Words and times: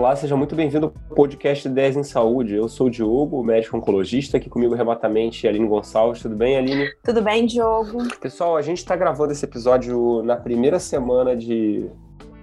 Olá, 0.00 0.16
seja 0.16 0.34
muito 0.34 0.56
bem-vindo 0.56 0.86
ao 0.86 1.14
podcast 1.14 1.68
10 1.68 1.96
em 1.98 2.02
Saúde. 2.02 2.54
Eu 2.54 2.70
sou 2.70 2.86
o 2.86 2.90
Diogo, 2.90 3.44
médico 3.44 3.76
oncologista, 3.76 4.38
aqui 4.38 4.48
comigo 4.48 4.74
remotamente 4.74 5.46
Aline 5.46 5.68
Gonçalves. 5.68 6.22
Tudo 6.22 6.34
bem, 6.34 6.56
Aline? 6.56 6.90
Tudo 7.04 7.20
bem, 7.20 7.44
Diogo. 7.44 8.08
Pessoal, 8.18 8.56
a 8.56 8.62
gente 8.62 8.78
está 8.78 8.96
gravando 8.96 9.30
esse 9.30 9.44
episódio 9.44 10.22
na 10.22 10.38
primeira 10.38 10.78
semana 10.78 11.36
de. 11.36 11.86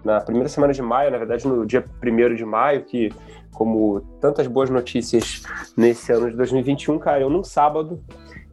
Na 0.06 0.22
primeira 0.22 0.48
semana 0.48 0.72
de 0.72 0.84
maio, 0.84 1.10
na 1.10 1.18
verdade, 1.18 1.48
no 1.48 1.66
dia 1.66 1.84
1 2.00 2.36
de 2.36 2.46
maio, 2.46 2.84
que, 2.86 3.12
como 3.52 4.02
tantas 4.22 4.46
boas 4.46 4.70
notícias 4.70 5.42
nesse 5.76 6.12
ano 6.12 6.30
de 6.30 6.38
2021, 6.38 7.00
caiu 7.00 7.28
num 7.28 7.44
sábado. 7.44 8.00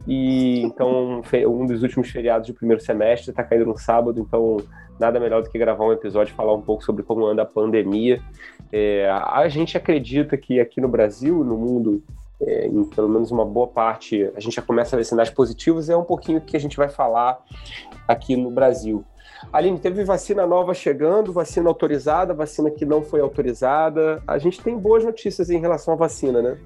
E 0.07 0.63
então, 0.63 1.21
um 1.47 1.65
dos 1.67 1.83
últimos 1.83 2.09
feriados 2.09 2.47
do 2.47 2.55
primeiro 2.55 2.81
semestre 2.81 3.29
está 3.29 3.43
caindo 3.43 3.67
no 3.67 3.77
sábado, 3.77 4.19
então 4.19 4.57
nada 4.99 5.19
melhor 5.19 5.43
do 5.43 5.49
que 5.49 5.57
gravar 5.57 5.85
um 5.85 5.91
episódio 5.91 6.31
e 6.31 6.35
falar 6.35 6.53
um 6.53 6.61
pouco 6.61 6.83
sobre 6.83 7.03
como 7.03 7.25
anda 7.25 7.41
a 7.41 7.45
pandemia. 7.45 8.21
É, 8.71 9.09
a 9.09 9.47
gente 9.47 9.77
acredita 9.77 10.37
que 10.37 10.59
aqui 10.59 10.79
no 10.79 10.87
Brasil, 10.87 11.43
no 11.43 11.57
mundo, 11.57 12.03
é, 12.41 12.67
em 12.67 12.83
pelo 12.85 13.09
menos 13.09 13.31
uma 13.31 13.45
boa 13.45 13.67
parte, 13.67 14.29
a 14.35 14.39
gente 14.39 14.55
já 14.55 14.61
começa 14.61 14.95
a 14.95 14.97
ver 14.97 15.03
sinais 15.03 15.29
positivos, 15.29 15.89
é 15.89 15.95
um 15.95 16.03
pouquinho 16.03 16.41
que 16.41 16.55
a 16.55 16.59
gente 16.59 16.77
vai 16.77 16.89
falar 16.89 17.43
aqui 18.07 18.35
no 18.35 18.49
Brasil. 18.49 19.03
Aline, 19.51 19.79
teve 19.79 20.03
vacina 20.03 20.45
nova 20.45 20.73
chegando, 20.73 21.31
vacina 21.31 21.69
autorizada, 21.69 22.33
vacina 22.33 22.71
que 22.71 22.85
não 22.85 23.01
foi 23.01 23.21
autorizada. 23.21 24.21
A 24.27 24.37
gente 24.37 24.61
tem 24.61 24.77
boas 24.77 25.03
notícias 25.03 25.49
em 25.49 25.59
relação 25.59 25.93
à 25.93 25.97
vacina, 25.97 26.41
né? 26.41 26.57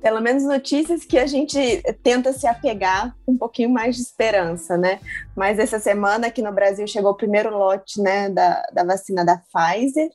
Pelo 0.00 0.20
menos 0.20 0.44
notícias 0.44 1.04
que 1.04 1.18
a 1.18 1.26
gente 1.26 1.58
tenta 2.02 2.32
se 2.32 2.46
apegar 2.46 3.14
com 3.24 3.32
um 3.32 3.38
pouquinho 3.38 3.70
mais 3.70 3.96
de 3.96 4.02
esperança, 4.02 4.76
né? 4.76 5.00
Mas 5.36 5.58
essa 5.58 5.78
semana 5.78 6.28
aqui 6.28 6.42
no 6.42 6.52
Brasil 6.52 6.86
chegou 6.86 7.10
o 7.10 7.16
primeiro 7.16 7.50
lote, 7.56 8.00
né, 8.00 8.28
da, 8.28 8.62
da 8.72 8.84
vacina 8.84 9.24
da 9.24 9.36
Pfizer. 9.38 10.10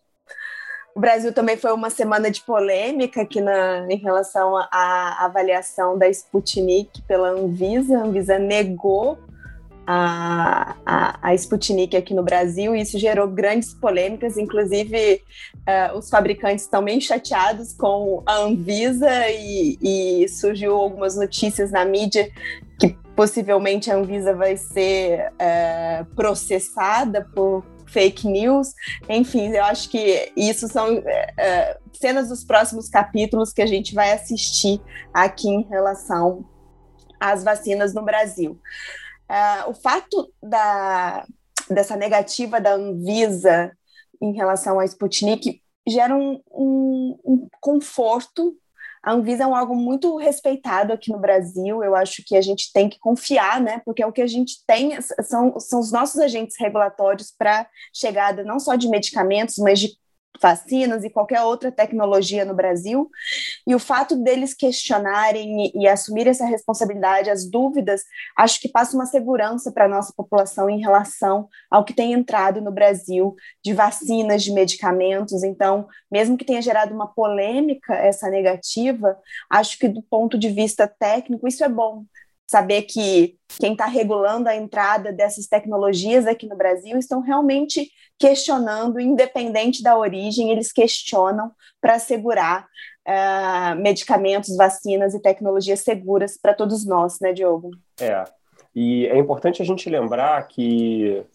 O 0.95 0.99
Brasil 0.99 1.33
também 1.33 1.57
foi 1.57 1.73
uma 1.73 1.89
semana 1.89 2.29
de 2.29 2.41
polêmica 2.41 3.21
aqui 3.23 3.41
na, 3.41 3.87
em 3.89 3.97
relação 3.97 4.55
à 4.55 5.25
avaliação 5.25 5.97
da 5.97 6.07
Sputnik 6.07 7.01
pela 7.03 7.29
Anvisa. 7.29 7.97
A 7.97 8.03
Anvisa 8.03 8.37
negou 8.37 9.17
a, 9.85 10.75
a, 10.85 11.29
a 11.29 11.33
Sputnik 11.35 11.95
aqui 11.95 12.13
no 12.13 12.23
Brasil, 12.23 12.75
e 12.75 12.81
isso 12.81 12.97
gerou 12.97 13.27
grandes 13.27 13.73
polêmicas, 13.73 14.37
inclusive 14.37 15.21
uh, 15.67 15.97
os 15.97 16.09
fabricantes 16.09 16.65
estão 16.65 16.83
bem 16.83 17.01
chateados 17.01 17.73
com 17.73 18.23
a 18.25 18.37
Anvisa 18.37 19.11
e, 19.29 19.77
e 19.81 20.27
surgiu 20.29 20.75
algumas 20.75 21.15
notícias 21.15 21.71
na 21.71 21.83
mídia 21.83 22.31
que 22.79 22.95
possivelmente 23.15 23.91
a 23.91 23.95
Anvisa 23.95 24.33
vai 24.33 24.57
ser 24.57 25.31
uh, 25.33 26.05
processada 26.15 27.27
por 27.33 27.63
fake 27.87 28.27
news. 28.27 28.73
Enfim, 29.07 29.49
eu 29.49 29.63
acho 29.65 29.89
que 29.89 30.31
isso 30.35 30.67
são 30.67 30.97
uh, 30.97 31.03
cenas 31.93 32.29
dos 32.29 32.43
próximos 32.43 32.89
capítulos 32.89 33.53
que 33.53 33.61
a 33.61 33.67
gente 33.67 33.93
vai 33.93 34.11
assistir 34.11 34.81
aqui 35.13 35.47
em 35.47 35.61
relação 35.69 36.45
às 37.19 37.43
vacinas 37.43 37.93
no 37.93 38.03
Brasil. 38.03 38.59
Uh, 39.29 39.69
o 39.69 39.73
fato 39.73 40.31
da, 40.41 41.25
dessa 41.69 41.95
negativa 41.95 42.59
da 42.59 42.73
Anvisa 42.73 43.71
em 44.21 44.33
relação 44.33 44.79
à 44.79 44.85
Sputnik 44.85 45.61
gera 45.87 46.15
um, 46.15 46.41
um, 46.51 47.19
um 47.25 47.47
conforto. 47.59 48.55
A 49.01 49.11
Anvisa 49.11 49.43
é 49.43 49.47
um 49.47 49.55
algo 49.55 49.75
muito 49.75 50.15
respeitado 50.15 50.93
aqui 50.93 51.11
no 51.11 51.19
Brasil. 51.19 51.83
Eu 51.83 51.93
acho 51.95 52.23
que 52.25 52.37
a 52.37 52.41
gente 52.41 52.71
tem 52.71 52.87
que 52.87 52.99
confiar, 52.99 53.59
né? 53.59 53.81
Porque 53.83 54.01
é 54.01 54.07
o 54.07 54.13
que 54.13 54.21
a 54.21 54.27
gente 54.27 54.63
tem 54.65 54.97
são, 55.01 55.59
são 55.59 55.79
os 55.79 55.91
nossos 55.91 56.21
agentes 56.21 56.55
regulatórios 56.57 57.33
para 57.37 57.67
chegada 57.93 58.43
não 58.43 58.59
só 58.59 58.75
de 58.75 58.87
medicamentos, 58.87 59.57
mas 59.57 59.79
de 59.79 59.97
vacinas 60.41 61.03
e 61.03 61.09
qualquer 61.09 61.41
outra 61.41 61.71
tecnologia 61.71 62.43
no 62.43 62.55
Brasil, 62.55 63.09
e 63.65 63.73
o 63.73 63.79
fato 63.79 64.15
deles 64.15 64.53
questionarem 64.53 65.67
e, 65.67 65.83
e 65.83 65.87
assumirem 65.87 66.31
essa 66.31 66.45
responsabilidade, 66.45 67.29
as 67.29 67.49
dúvidas, 67.49 68.03
acho 68.37 68.59
que 68.59 68.69
passa 68.69 68.95
uma 68.95 69.05
segurança 69.05 69.71
para 69.71 69.85
a 69.85 69.89
nossa 69.89 70.13
população 70.15 70.69
em 70.69 70.79
relação 70.79 71.47
ao 71.69 71.85
que 71.85 71.93
tem 71.93 72.13
entrado 72.13 72.61
no 72.61 72.71
Brasil 72.71 73.35
de 73.63 73.73
vacinas, 73.73 74.43
de 74.43 74.51
medicamentos. 74.51 75.43
Então, 75.43 75.87
mesmo 76.11 76.37
que 76.37 76.45
tenha 76.45 76.61
gerado 76.61 76.93
uma 76.93 77.07
polêmica 77.07 77.93
essa 77.93 78.29
negativa, 78.29 79.17
acho 79.49 79.79
que 79.79 79.87
do 79.87 80.01
ponto 80.01 80.37
de 80.37 80.49
vista 80.49 80.87
técnico 80.87 81.47
isso 81.47 81.63
é 81.63 81.69
bom, 81.69 82.05
saber 82.47 82.83
que 82.83 83.35
quem 83.59 83.73
está 83.73 83.85
regulando 83.85 84.49
a 84.49 84.55
entrada 84.55 85.11
dessas 85.11 85.47
tecnologias 85.47 86.27
aqui 86.27 86.47
no 86.47 86.55
Brasil 86.55 86.97
estão 86.97 87.21
realmente 87.21 87.89
questionando, 88.19 88.99
independente 88.99 89.81
da 89.81 89.97
origem, 89.97 90.51
eles 90.51 90.71
questionam 90.71 91.51
para 91.81 91.95
assegurar 91.95 92.67
uh, 93.07 93.75
medicamentos, 93.81 94.55
vacinas 94.55 95.13
e 95.13 95.21
tecnologias 95.21 95.79
seguras 95.81 96.37
para 96.39 96.53
todos 96.53 96.85
nós, 96.85 97.19
né, 97.19 97.33
Diogo? 97.33 97.71
É, 97.99 98.23
e 98.75 99.07
é 99.07 99.17
importante 99.17 99.61
a 99.61 99.65
gente 99.65 99.89
lembrar 99.89 100.47
que 100.47 101.25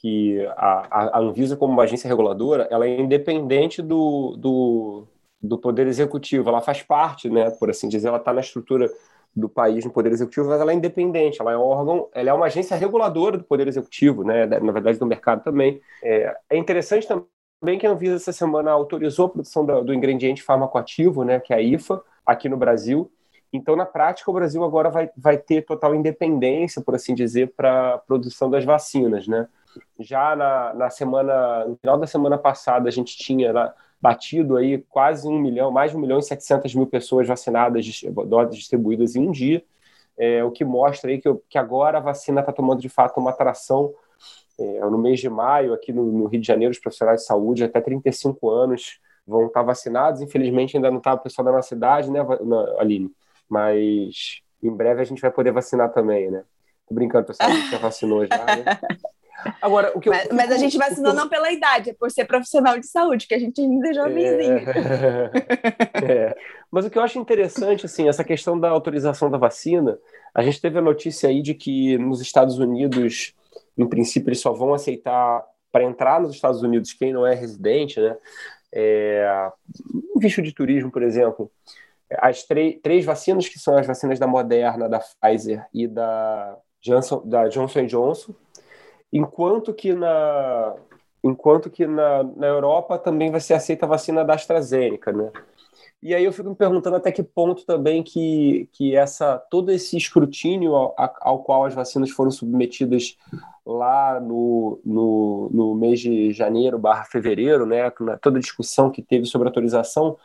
que 0.00 0.46
a, 0.56 1.16
a 1.16 1.18
Anvisa, 1.18 1.56
como 1.56 1.72
uma 1.72 1.82
agência 1.82 2.06
reguladora, 2.06 2.68
ela 2.70 2.86
é 2.86 3.00
independente 3.00 3.82
do, 3.82 4.36
do, 4.36 5.08
do 5.42 5.58
Poder 5.58 5.88
Executivo, 5.88 6.48
ela 6.48 6.60
faz 6.60 6.82
parte, 6.82 7.28
né, 7.28 7.50
por 7.50 7.68
assim 7.68 7.88
dizer, 7.88 8.06
ela 8.06 8.18
está 8.18 8.32
na 8.32 8.40
estrutura 8.40 8.88
do 9.34 9.48
país 9.48 9.84
no 9.84 9.90
Poder 9.90 10.12
Executivo, 10.12 10.48
mas 10.48 10.60
ela 10.60 10.72
é 10.72 10.74
independente, 10.74 11.40
ela 11.40 11.52
é 11.52 11.56
um 11.56 11.62
órgão, 11.62 12.08
ela 12.12 12.30
é 12.30 12.32
uma 12.32 12.46
agência 12.46 12.76
reguladora 12.76 13.38
do 13.38 13.44
Poder 13.44 13.68
Executivo, 13.68 14.24
né, 14.24 14.46
na 14.46 14.72
verdade 14.72 14.98
do 14.98 15.06
mercado 15.06 15.42
também. 15.42 15.80
É, 16.02 16.36
é 16.50 16.56
interessante 16.56 17.06
também 17.06 17.78
que 17.78 17.86
a 17.86 17.90
Anvisa 17.90 18.16
essa 18.16 18.32
semana 18.32 18.70
autorizou 18.70 19.26
a 19.26 19.28
produção 19.28 19.64
do, 19.64 19.84
do 19.84 19.94
ingrediente 19.94 20.42
farmacoativo, 20.42 21.24
né, 21.24 21.40
que 21.40 21.52
é 21.52 21.56
a 21.56 21.62
IFA, 21.62 22.02
aqui 22.26 22.48
no 22.48 22.56
Brasil. 22.56 23.10
Então, 23.52 23.74
na 23.74 23.86
prática, 23.86 24.30
o 24.30 24.34
Brasil 24.34 24.62
agora 24.62 24.90
vai, 24.90 25.10
vai 25.16 25.38
ter 25.38 25.64
total 25.64 25.94
independência, 25.94 26.82
por 26.82 26.94
assim 26.94 27.14
dizer, 27.14 27.54
para 27.56 27.94
a 27.94 27.98
produção 27.98 28.50
das 28.50 28.64
vacinas, 28.64 29.26
né? 29.26 29.48
Já 29.98 30.36
na, 30.36 30.74
na 30.74 30.90
semana, 30.90 31.64
no 31.64 31.76
final 31.76 31.96
da 31.98 32.06
semana 32.06 32.36
passada, 32.36 32.88
a 32.88 32.92
gente 32.92 33.16
tinha 33.16 33.52
lá, 33.52 33.74
batido 34.00 34.56
aí 34.56 34.78
quase 34.88 35.26
um 35.26 35.38
milhão, 35.38 35.70
mais 35.70 35.90
de 35.90 35.96
um 35.96 36.00
milhão 36.00 36.18
e 36.18 36.22
setecentas 36.22 36.74
mil 36.74 36.86
pessoas 36.86 37.26
vacinadas, 37.26 37.84
doses 38.26 38.56
distribuídas 38.56 39.16
em 39.16 39.28
um 39.28 39.32
dia, 39.32 39.62
é, 40.16 40.42
o 40.42 40.50
que 40.50 40.64
mostra 40.64 41.10
aí 41.10 41.20
que, 41.20 41.32
que 41.48 41.58
agora 41.58 41.98
a 41.98 42.00
vacina 42.00 42.40
está 42.40 42.52
tomando 42.52 42.80
de 42.80 42.88
fato 42.88 43.18
uma 43.18 43.30
atração. 43.30 43.94
É, 44.58 44.80
no 44.80 44.98
mês 44.98 45.20
de 45.20 45.30
maio, 45.30 45.72
aqui 45.72 45.92
no, 45.92 46.04
no, 46.04 46.26
Rio 46.26 46.40
de 46.40 46.46
Janeiro, 46.46 46.72
os 46.72 46.80
profissionais 46.80 47.20
de 47.20 47.26
saúde 47.26 47.62
até 47.62 47.80
35 47.80 48.50
anos 48.50 48.98
vão 49.24 49.46
estar 49.46 49.62
vacinados. 49.62 50.20
Infelizmente, 50.20 50.76
ainda 50.76 50.90
não 50.90 50.98
está 50.98 51.14
o 51.14 51.18
pessoal 51.18 51.44
da 51.44 51.52
nossa 51.52 51.68
cidade, 51.68 52.10
né, 52.10 52.18
Aline? 52.78 53.12
Mas 53.48 54.42
em 54.60 54.74
breve 54.74 55.00
a 55.00 55.04
gente 55.04 55.22
vai 55.22 55.30
poder 55.30 55.52
vacinar 55.52 55.92
também, 55.92 56.28
né? 56.28 56.42
Tô 56.88 56.94
brincando, 56.94 57.26
pessoal, 57.26 57.50
a 57.50 57.52
gente 57.52 57.70
já 57.70 57.78
vacinou 57.78 58.26
já, 58.26 58.44
né? 58.44 58.64
Agora, 59.62 59.92
o 59.94 60.00
que 60.00 60.08
eu, 60.08 60.12
mas, 60.12 60.28
mas, 60.32 60.50
a 60.50 60.56
gente 60.56 60.76
vacinou 60.76 61.14
não 61.14 61.28
pela 61.28 61.52
idade, 61.52 61.90
é 61.90 61.94
por 61.94 62.10
ser 62.10 62.24
profissional 62.24 62.78
de 62.78 62.86
saúde, 62.86 63.26
que 63.26 63.34
a 63.34 63.38
gente 63.38 63.60
ainda 63.60 63.90
é 63.90 63.94
jovenzinho. 63.94 64.58
É... 65.94 66.12
é. 66.12 66.36
Mas 66.70 66.84
o 66.84 66.90
que 66.90 66.98
eu 66.98 67.02
acho 67.02 67.18
interessante, 67.18 67.86
assim, 67.86 68.08
essa 68.08 68.22
questão 68.22 68.60
da 68.60 68.68
autorização 68.68 69.30
da 69.30 69.38
vacina, 69.38 69.98
a 70.34 70.42
gente 70.42 70.60
teve 70.60 70.78
a 70.78 70.82
notícia 70.82 71.28
aí 71.28 71.40
de 71.40 71.54
que 71.54 71.96
nos 71.96 72.20
Estados 72.20 72.58
Unidos, 72.58 73.34
no 73.74 73.88
princípio, 73.88 74.28
eles 74.28 74.40
só 74.40 74.52
vão 74.52 74.74
aceitar 74.74 75.42
para 75.72 75.84
entrar 75.84 76.20
nos 76.20 76.34
Estados 76.34 76.62
Unidos 76.62 76.92
quem 76.92 77.12
não 77.12 77.26
é 77.26 77.34
residente, 77.34 77.98
né? 77.98 78.16
É, 78.70 79.50
um 80.14 80.20
visto 80.20 80.42
de 80.42 80.52
turismo, 80.52 80.90
por 80.90 81.02
exemplo, 81.02 81.50
as 82.18 82.44
três 82.44 83.04
vacinas 83.04 83.48
que 83.48 83.58
são 83.58 83.76
as 83.76 83.86
vacinas 83.86 84.18
da 84.18 84.26
Moderna, 84.26 84.88
da 84.88 85.00
Pfizer 85.00 85.66
e 85.72 85.86
da 85.86 86.58
Johnson, 86.80 87.22
da 87.24 87.48
Johnson 87.48 87.86
Johnson, 87.86 88.34
enquanto 89.12 89.72
que 89.74 89.92
na 89.92 90.74
enquanto 91.22 91.68
que 91.68 91.86
na, 91.86 92.22
na 92.22 92.46
Europa 92.46 92.98
também 92.98 93.30
vai 93.30 93.40
ser 93.40 93.54
aceita 93.54 93.84
a 93.86 93.88
vacina 93.88 94.24
da 94.24 94.34
AstraZeneca, 94.34 95.12
né? 95.12 95.32
E 96.00 96.14
aí 96.14 96.24
eu 96.24 96.32
fico 96.32 96.48
me 96.48 96.54
perguntando 96.54 96.94
até 96.94 97.10
que 97.10 97.24
ponto 97.24 97.66
também 97.66 98.04
que, 98.04 98.68
que 98.72 98.94
essa 98.94 99.36
todo 99.50 99.72
esse 99.72 99.96
escrutínio 99.96 100.74
ao, 100.76 100.94
ao 101.20 101.42
qual 101.42 101.64
as 101.64 101.74
vacinas 101.74 102.10
foram 102.10 102.30
submetidas 102.30 103.16
lá 103.66 104.20
no, 104.20 104.80
no, 104.84 105.50
no 105.52 105.74
mês 105.74 105.98
de 106.00 106.32
janeiro 106.32 106.78
barra 106.78 107.04
fevereiro, 107.04 107.66
né, 107.66 107.90
toda 108.22 108.38
a 108.38 108.40
discussão 108.40 108.90
que 108.90 109.02
teve 109.02 109.26
sobre 109.26 109.48
autorização, 109.48 110.16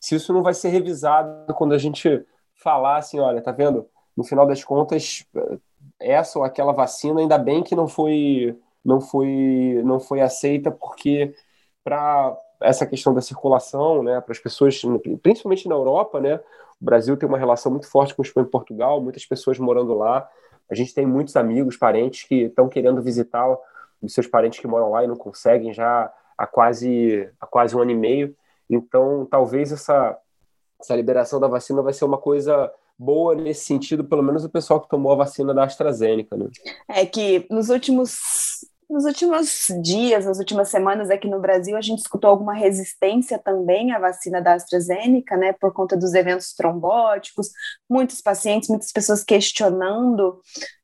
se 0.00 0.14
isso 0.14 0.32
não 0.32 0.42
vai 0.42 0.54
ser 0.54 0.70
revisado 0.70 1.52
quando 1.54 1.74
a 1.74 1.78
gente 1.78 2.24
falar 2.54 2.96
assim, 2.96 3.20
olha, 3.20 3.42
tá 3.42 3.52
vendo? 3.52 3.86
No 4.16 4.24
final 4.24 4.46
das 4.46 4.64
contas, 4.64 5.26
essa 6.00 6.38
ou 6.38 6.44
aquela 6.44 6.72
vacina, 6.72 7.20
ainda 7.20 7.38
bem 7.38 7.62
que 7.62 7.74
não 7.74 7.88
foi 7.88 8.56
não 8.84 9.00
foi 9.00 9.80
não 9.84 10.00
foi 10.00 10.20
aceita 10.20 10.70
porque 10.70 11.34
para 11.84 12.36
essa 12.60 12.86
questão 12.86 13.14
da 13.14 13.20
circulação, 13.20 14.02
né, 14.02 14.20
para 14.20 14.32
as 14.32 14.38
pessoas, 14.38 14.80
principalmente 15.22 15.68
na 15.68 15.74
Europa, 15.74 16.20
né, 16.20 16.40
o 16.80 16.84
Brasil 16.84 17.16
tem 17.16 17.28
uma 17.28 17.38
relação 17.38 17.70
muito 17.72 17.88
forte 17.88 18.14
com 18.14 18.22
Espanha 18.22 18.46
e 18.46 18.50
Portugal, 18.50 19.00
muitas 19.00 19.24
pessoas 19.26 19.58
morando 19.58 19.94
lá. 19.94 20.28
A 20.70 20.74
gente 20.74 20.94
tem 20.94 21.06
muitos 21.06 21.36
amigos, 21.36 21.76
parentes 21.76 22.26
que 22.26 22.44
estão 22.44 22.68
querendo 22.68 23.02
visitar 23.02 23.46
os 24.00 24.14
seus 24.14 24.26
parentes 24.26 24.60
que 24.60 24.66
moram 24.66 24.90
lá 24.90 25.04
e 25.04 25.06
não 25.06 25.16
conseguem 25.16 25.72
já 25.74 26.12
há 26.36 26.46
quase 26.46 27.28
há 27.40 27.46
quase 27.46 27.76
um 27.76 27.80
ano 27.80 27.90
e 27.90 27.96
meio. 27.96 28.36
Então, 28.68 29.26
talvez 29.30 29.72
essa, 29.72 30.16
essa 30.80 30.94
liberação 30.94 31.40
da 31.40 31.48
vacina 31.48 31.82
vai 31.82 31.92
ser 31.92 32.04
uma 32.04 32.18
coisa 32.18 32.72
boa 33.00 33.34
nesse 33.34 33.64
sentido, 33.64 34.04
pelo 34.04 34.22
menos 34.22 34.44
o 34.44 34.50
pessoal 34.50 34.78
que 34.78 34.88
tomou 34.88 35.10
a 35.12 35.16
vacina 35.16 35.54
da 35.54 35.64
AstraZeneca. 35.64 36.36
Né? 36.36 36.46
É 36.86 37.06
que 37.06 37.46
nos 37.50 37.70
últimos 37.70 38.18
nos 38.90 39.04
últimos 39.04 39.66
dias, 39.84 40.26
nas 40.26 40.40
últimas 40.40 40.68
semanas 40.68 41.10
aqui 41.10 41.28
no 41.28 41.40
Brasil, 41.40 41.76
a 41.76 41.80
gente 41.80 42.00
escutou 42.00 42.28
alguma 42.28 42.52
resistência 42.52 43.38
também 43.38 43.92
à 43.92 44.00
vacina 44.00 44.42
da 44.42 44.54
AstraZeneca, 44.54 45.36
né, 45.36 45.52
por 45.52 45.72
conta 45.72 45.96
dos 45.96 46.12
eventos 46.12 46.52
trombóticos, 46.54 47.50
muitos 47.88 48.20
pacientes, 48.20 48.68
muitas 48.68 48.90
pessoas 48.90 49.22
questionando 49.22 50.40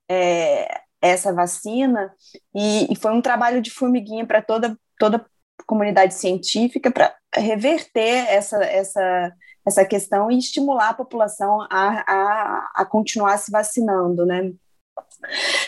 é, 0.08 0.82
essa 1.02 1.32
vacina, 1.34 2.14
e, 2.54 2.92
e, 2.92 2.94
foi 2.94 3.12
um 3.12 3.20
trabalho 3.20 3.60
de 3.60 3.72
formiguinha 3.72 4.24
para 4.24 4.40
toda, 4.40 4.78
toda 5.00 5.16
a 5.16 5.64
comunidade 5.66 6.14
científica 6.14 6.92
para 6.92 7.12
reverter 7.34 8.24
essa, 8.28 8.62
essa, 8.62 9.32
essa 9.66 9.84
questão 9.84 10.30
e 10.30 10.38
estimular 10.38 10.90
a 10.90 10.94
população 10.94 11.60
a, 11.62 12.04
a, 12.06 12.70
a 12.76 12.84
continuar 12.84 13.36
se 13.38 13.50
vacinando, 13.50 14.24
né? 14.24 14.52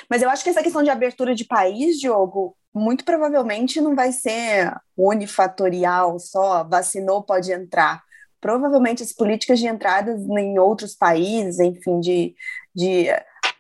Mas 0.09 0.23
eu 0.23 0.31
acho 0.31 0.45
que 0.45 0.51
essa 0.51 0.63
questão 0.63 0.83
de 0.83 0.91
abertura 0.91 1.35
de 1.35 1.45
país, 1.45 1.99
Diogo, 1.99 2.57
muito 2.73 3.05
provavelmente 3.05 3.81
não 3.81 3.95
vai 3.95 4.13
ser 4.13 4.73
unifatorial, 4.97 6.19
só 6.19 6.65
vacinou, 6.65 7.23
pode 7.23 7.53
entrar. 7.53 8.03
Provavelmente 8.41 9.03
as 9.03 9.13
políticas 9.13 9.59
de 9.59 9.67
entradas 9.67 10.21
em 10.21 10.59
outros 10.59 10.95
países, 10.95 11.59
enfim, 11.59 11.99
de, 11.99 12.37
de 12.75 13.09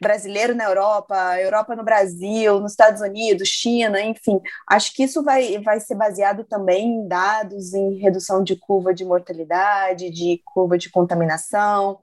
brasileiro 0.00 0.54
na 0.54 0.64
Europa, 0.64 1.16
Europa 1.40 1.74
no 1.74 1.84
Brasil, 1.84 2.60
nos 2.60 2.72
Estados 2.72 3.00
Unidos, 3.00 3.48
China, 3.48 4.00
enfim. 4.00 4.40
Acho 4.68 4.92
que 4.94 5.02
isso 5.02 5.22
vai, 5.22 5.58
vai 5.58 5.80
ser 5.80 5.94
baseado 5.94 6.44
também 6.44 6.86
em 6.86 7.08
dados, 7.08 7.74
em 7.74 7.98
redução 7.98 8.42
de 8.42 8.56
curva 8.56 8.94
de 8.94 9.04
mortalidade, 9.04 10.10
de 10.10 10.40
curva 10.44 10.78
de 10.78 10.90
contaminação, 10.90 11.98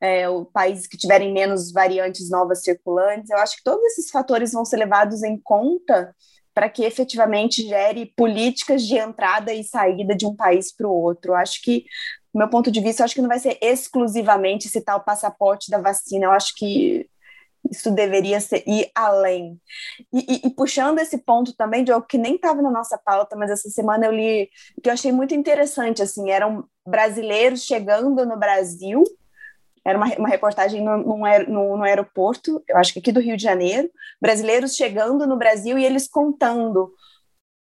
é, 0.00 0.24
países 0.52 0.86
que 0.86 0.96
tiverem 0.96 1.32
menos 1.32 1.72
variantes 1.72 2.30
novas 2.30 2.62
circulantes. 2.62 3.30
Eu 3.30 3.38
acho 3.38 3.56
que 3.56 3.64
todos 3.64 3.84
esses 3.86 4.10
fatores 4.10 4.52
vão 4.52 4.64
ser 4.64 4.76
levados 4.76 5.22
em 5.22 5.38
conta 5.38 6.14
para 6.54 6.70
que 6.70 6.84
efetivamente 6.84 7.68
gere 7.68 8.06
políticas 8.16 8.82
de 8.82 8.96
entrada 8.96 9.52
e 9.52 9.62
saída 9.62 10.16
de 10.16 10.24
um 10.24 10.34
país 10.34 10.74
para 10.74 10.88
o 10.88 10.90
outro. 10.90 11.34
Acho 11.34 11.60
que 11.62 11.84
do 12.36 12.38
meu 12.38 12.50
ponto 12.50 12.70
de 12.70 12.80
vista, 12.80 13.02
acho 13.02 13.14
que 13.14 13.22
não 13.22 13.30
vai 13.30 13.38
ser 13.38 13.58
exclusivamente 13.62 14.66
esse 14.66 14.82
tal 14.82 15.02
passaporte 15.02 15.70
da 15.70 15.78
vacina. 15.78 16.26
Eu 16.26 16.32
acho 16.32 16.54
que 16.54 17.05
isso 17.70 17.90
deveria 17.90 18.40
ser 18.40 18.62
ir 18.66 18.90
além. 18.94 19.60
E, 20.12 20.18
e, 20.18 20.46
e 20.46 20.50
puxando 20.50 20.98
esse 20.98 21.18
ponto 21.18 21.54
também 21.54 21.84
de 21.84 21.92
algo 21.92 22.06
que 22.06 22.18
nem 22.18 22.36
estava 22.36 22.62
na 22.62 22.70
nossa 22.70 22.98
pauta, 22.98 23.36
mas 23.36 23.50
essa 23.50 23.68
semana 23.68 24.06
eu 24.06 24.12
li 24.12 24.50
que 24.82 24.88
eu 24.88 24.92
achei 24.92 25.12
muito 25.12 25.34
interessante. 25.34 26.02
Assim, 26.02 26.30
eram 26.30 26.68
brasileiros 26.86 27.64
chegando 27.64 28.24
no 28.26 28.36
Brasil. 28.36 29.02
Era 29.84 29.98
uma, 29.98 30.06
uma 30.16 30.28
reportagem 30.28 30.82
no, 30.82 30.96
no, 30.98 31.76
no, 31.76 31.82
aeroporto, 31.84 32.62
eu 32.68 32.76
acho 32.76 32.92
que 32.92 32.98
aqui 32.98 33.12
do 33.12 33.20
Rio 33.20 33.36
de 33.36 33.42
Janeiro, 33.44 33.88
brasileiros 34.20 34.74
chegando 34.74 35.28
no 35.28 35.36
Brasil 35.36 35.78
e 35.78 35.84
eles 35.84 36.08
contando 36.08 36.92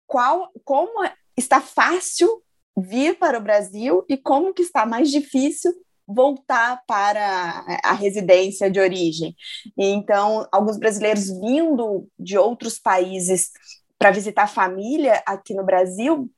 qual, 0.06 0.50
como 0.64 1.06
está 1.36 1.60
fácil 1.60 2.42
vir 2.76 3.18
para 3.18 3.38
o 3.38 3.42
Brasil 3.42 4.04
e 4.08 4.16
como 4.16 4.54
que 4.54 4.62
está 4.62 4.86
mais 4.86 5.10
difícil 5.10 5.74
voltar 6.06 6.82
para 6.86 7.64
a 7.82 7.92
residência 7.92 8.70
de 8.70 8.78
origem. 8.78 9.34
Então, 9.76 10.46
alguns 10.52 10.78
brasileiros 10.78 11.28
vindo 11.40 12.08
de 12.18 12.36
outros 12.36 12.78
países 12.78 13.50
para 13.98 14.10
visitar 14.10 14.44
a 14.44 14.48
família 14.48 15.22
aqui 15.26 15.54
no 15.54 15.64
Brasil, 15.64 16.30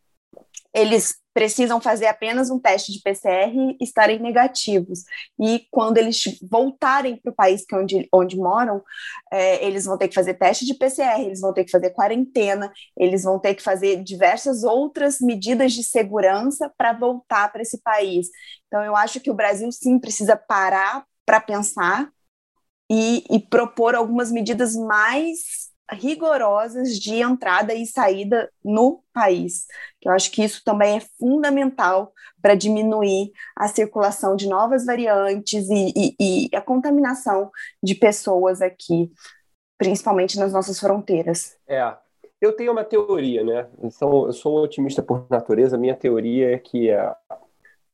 eles 0.76 1.14
precisam 1.32 1.80
fazer 1.80 2.06
apenas 2.06 2.50
um 2.50 2.58
teste 2.58 2.92
de 2.92 3.00
PCR 3.00 3.52
e 3.54 3.84
estarem 3.84 4.18
negativos. 4.18 5.04
E 5.38 5.66
quando 5.70 5.98
eles 5.98 6.22
voltarem 6.50 7.16
para 7.16 7.30
o 7.30 7.34
país 7.34 7.64
que 7.66 7.74
onde, 7.74 8.08
onde 8.12 8.36
moram, 8.36 8.82
é, 9.32 9.64
eles 9.66 9.84
vão 9.84 9.98
ter 9.98 10.08
que 10.08 10.14
fazer 10.14 10.34
teste 10.34 10.64
de 10.64 10.74
PCR, 10.74 11.22
eles 11.22 11.40
vão 11.40 11.52
ter 11.52 11.64
que 11.64 11.70
fazer 11.70 11.90
quarentena, 11.90 12.72
eles 12.96 13.22
vão 13.24 13.38
ter 13.38 13.54
que 13.54 13.62
fazer 13.62 14.02
diversas 14.02 14.64
outras 14.64 15.18
medidas 15.20 15.72
de 15.72 15.82
segurança 15.82 16.72
para 16.76 16.92
voltar 16.92 17.50
para 17.52 17.62
esse 17.62 17.82
país. 17.82 18.28
Então, 18.66 18.82
eu 18.82 18.96
acho 18.96 19.20
que 19.20 19.30
o 19.30 19.34
Brasil 19.34 19.70
sim 19.72 19.98
precisa 19.98 20.36
parar 20.36 21.04
para 21.24 21.40
pensar 21.40 22.10
e, 22.90 23.24
e 23.30 23.40
propor 23.40 23.94
algumas 23.94 24.30
medidas 24.30 24.74
mais 24.74 25.70
rigorosas 25.90 26.98
de 26.98 27.16
entrada 27.16 27.72
e 27.74 27.86
saída 27.86 28.50
no 28.64 29.02
país. 29.12 29.66
Eu 30.02 30.12
acho 30.12 30.30
que 30.30 30.42
isso 30.42 30.62
também 30.64 30.96
é 30.96 31.00
fundamental 31.18 32.12
para 32.42 32.54
diminuir 32.54 33.32
a 33.56 33.68
circulação 33.68 34.36
de 34.36 34.48
novas 34.48 34.84
variantes 34.84 35.68
e, 35.68 35.92
e, 35.96 36.48
e, 36.52 36.56
a 36.56 36.60
contaminação 36.60 37.50
de 37.82 37.94
pessoas 37.94 38.60
aqui, 38.60 39.10
principalmente 39.78 40.38
nas 40.38 40.52
nossas 40.52 40.78
fronteiras. 40.78 41.56
É, 41.66 41.94
eu 42.40 42.52
tenho 42.52 42.72
uma 42.72 42.84
teoria, 42.84 43.42
né? 43.44 43.68
Então, 43.82 44.26
eu 44.26 44.32
sou 44.32 44.58
um 44.58 44.62
otimista 44.62 45.02
por 45.02 45.26
natureza. 45.30 45.78
Minha 45.78 45.96
teoria 45.96 46.54
é 46.54 46.58
que 46.58 46.90
a, 46.90 47.16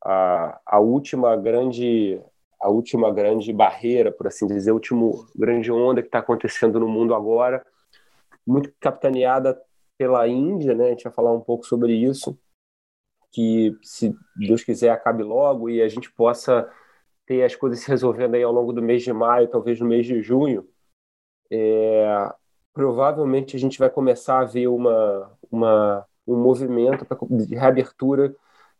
a, 0.04 0.60
a 0.66 0.80
última 0.80 1.36
grande 1.36 2.20
a 2.60 2.68
última 2.68 3.12
grande 3.12 3.52
barreira, 3.52 4.12
por 4.12 4.28
assim 4.28 4.46
dizer, 4.46 4.70
a 4.70 4.74
última 4.74 5.10
grande 5.34 5.72
onda 5.72 6.00
que 6.00 6.06
está 6.06 6.20
acontecendo 6.20 6.78
no 6.78 6.86
mundo 6.86 7.12
agora 7.12 7.60
muito 8.46 8.72
capitaneada 8.80 9.60
pela 9.96 10.26
Índia, 10.26 10.74
né? 10.74 10.86
A 10.86 10.90
gente 10.90 11.04
vai 11.04 11.12
falar 11.12 11.32
um 11.32 11.40
pouco 11.40 11.64
sobre 11.66 11.94
isso, 11.94 12.38
que 13.30 13.76
se 13.82 14.14
Deus 14.36 14.62
quiser 14.62 14.90
acabe 14.90 15.22
logo 15.22 15.70
e 15.70 15.82
a 15.82 15.88
gente 15.88 16.12
possa 16.12 16.70
ter 17.26 17.44
as 17.44 17.54
coisas 17.54 17.80
se 17.80 17.88
resolvendo 17.88 18.34
aí 18.34 18.42
ao 18.42 18.52
longo 18.52 18.72
do 18.72 18.82
mês 18.82 19.02
de 19.02 19.12
maio, 19.12 19.48
talvez 19.48 19.80
no 19.80 19.86
mês 19.86 20.06
de 20.06 20.20
junho. 20.22 20.68
É, 21.50 22.32
provavelmente 22.72 23.56
a 23.56 23.58
gente 23.58 23.78
vai 23.78 23.90
começar 23.90 24.40
a 24.40 24.44
ver 24.44 24.66
uma, 24.68 25.38
uma 25.50 26.06
um 26.26 26.36
movimento 26.36 27.06
de 27.46 27.54
reabertura 27.54 28.34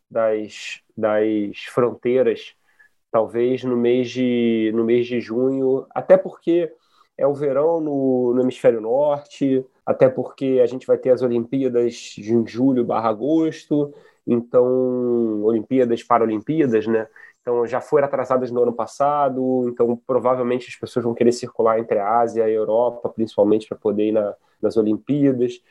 das, 0.09 0.81
das 0.95 1.57
fronteiras, 1.69 2.55
talvez 3.11 3.63
no 3.63 3.75
mês 3.75 4.09
de 4.09 4.71
no 4.73 4.83
mês 4.83 5.07
de 5.07 5.19
junho, 5.19 5.85
até 5.91 6.17
porque 6.17 6.73
é 7.17 7.27
o 7.27 7.33
verão 7.33 7.79
no, 7.79 8.33
no 8.33 8.41
hemisfério 8.41 8.81
norte, 8.81 9.65
até 9.85 10.09
porque 10.09 10.59
a 10.63 10.65
gente 10.65 10.87
vai 10.87 10.97
ter 10.97 11.11
as 11.11 11.21
Olimpíadas 11.21 12.15
em 12.17 12.45
julho 12.47 12.85
barra 12.85 13.09
agosto, 13.09 13.93
então 14.25 15.43
Olimpíadas, 15.43 16.03
Paralimpíadas, 16.03 16.87
né? 16.87 17.07
Então 17.41 17.67
já 17.67 17.81
foram 17.81 18.05
atrasadas 18.05 18.49
no 18.51 18.63
ano 18.63 18.71
passado, 18.71 19.67
então 19.67 19.99
provavelmente 20.07 20.69
as 20.69 20.75
pessoas 20.75 21.03
vão 21.03 21.13
querer 21.13 21.33
circular 21.33 21.77
entre 21.77 21.99
a 21.99 22.19
Ásia 22.19 22.41
e 22.41 22.45
a 22.45 22.49
Europa, 22.49 23.09
principalmente 23.09 23.67
para 23.67 23.77
poder 23.77 24.07
ir 24.07 24.11
na, 24.13 24.33
nas 24.61 24.77
Olimpíadas. 24.77 25.61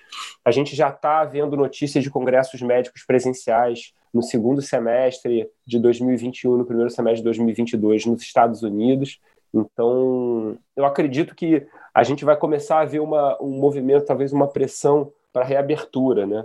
A 0.45 0.51
gente 0.51 0.77
já 0.77 0.91
está 0.91 1.25
vendo 1.25 1.57
notícias 1.57 2.05
de 2.05 2.11
congressos 2.11 2.61
médicos 2.61 3.05
presenciais 3.05 3.95
no 4.13 4.23
segundo 4.23 4.61
semestre 4.61 5.49
de 5.67 5.79
2021, 5.79 6.59
no 6.59 6.67
primeiro 6.67 6.91
semestre 6.91 7.21
de 7.21 7.25
2022 7.25 8.05
nos 8.05 8.23
Estados 8.23 8.63
Unidos. 8.63 9.19
Então, 9.53 10.59
eu 10.77 10.85
acredito 10.85 11.35
que 11.35 11.67
a 11.95 12.03
gente 12.03 12.25
vai 12.25 12.37
começar 12.37 12.81
a 12.81 12.85
ver 12.85 13.01
uma, 13.01 13.41
um 13.43 13.51
movimento, 13.59 14.07
talvez 14.07 14.33
uma 14.33 14.49
pressão 14.49 15.13
para 15.33 15.45
reabertura, 15.45 16.27
né? 16.27 16.45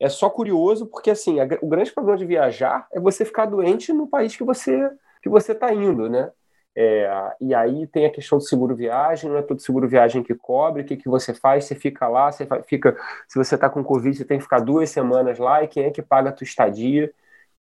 É 0.00 0.08
só 0.08 0.30
curioso 0.30 0.86
porque 0.86 1.10
assim, 1.10 1.40
a, 1.40 1.44
o 1.62 1.68
grande 1.68 1.92
problema 1.92 2.18
de 2.18 2.26
viajar 2.26 2.86
é 2.92 3.00
você 3.00 3.24
ficar 3.24 3.46
doente 3.46 3.92
no 3.92 4.06
país 4.08 4.36
que 4.36 4.44
você 4.44 4.90
que 5.22 5.28
você 5.28 5.52
está 5.52 5.72
indo, 5.74 6.08
né? 6.08 6.30
É, 6.76 7.08
e 7.40 7.54
aí 7.54 7.86
tem 7.86 8.06
a 8.06 8.12
questão 8.12 8.38
do 8.38 8.44
seguro 8.44 8.76
viagem, 8.76 9.30
não 9.30 9.38
é 9.38 9.42
todo 9.42 9.60
seguro 9.60 9.88
viagem 9.88 10.22
que 10.22 10.34
cobre, 10.34 10.82
o 10.82 10.84
que, 10.84 10.96
que 10.96 11.08
você 11.08 11.32
faz? 11.34 11.64
Você 11.64 11.74
fica 11.74 12.06
lá, 12.06 12.30
você 12.30 12.46
fica, 12.68 12.96
se 13.26 13.38
você 13.38 13.54
está 13.54 13.70
com 13.70 13.82
Covid, 13.82 14.16
você 14.16 14.24
tem 14.26 14.36
que 14.38 14.44
ficar 14.44 14.60
duas 14.60 14.90
semanas 14.90 15.38
lá, 15.38 15.64
e 15.64 15.68
quem 15.68 15.84
é 15.84 15.90
que 15.90 16.02
paga 16.02 16.28
a 16.30 16.32
tua 16.32 16.44
estadia? 16.44 17.12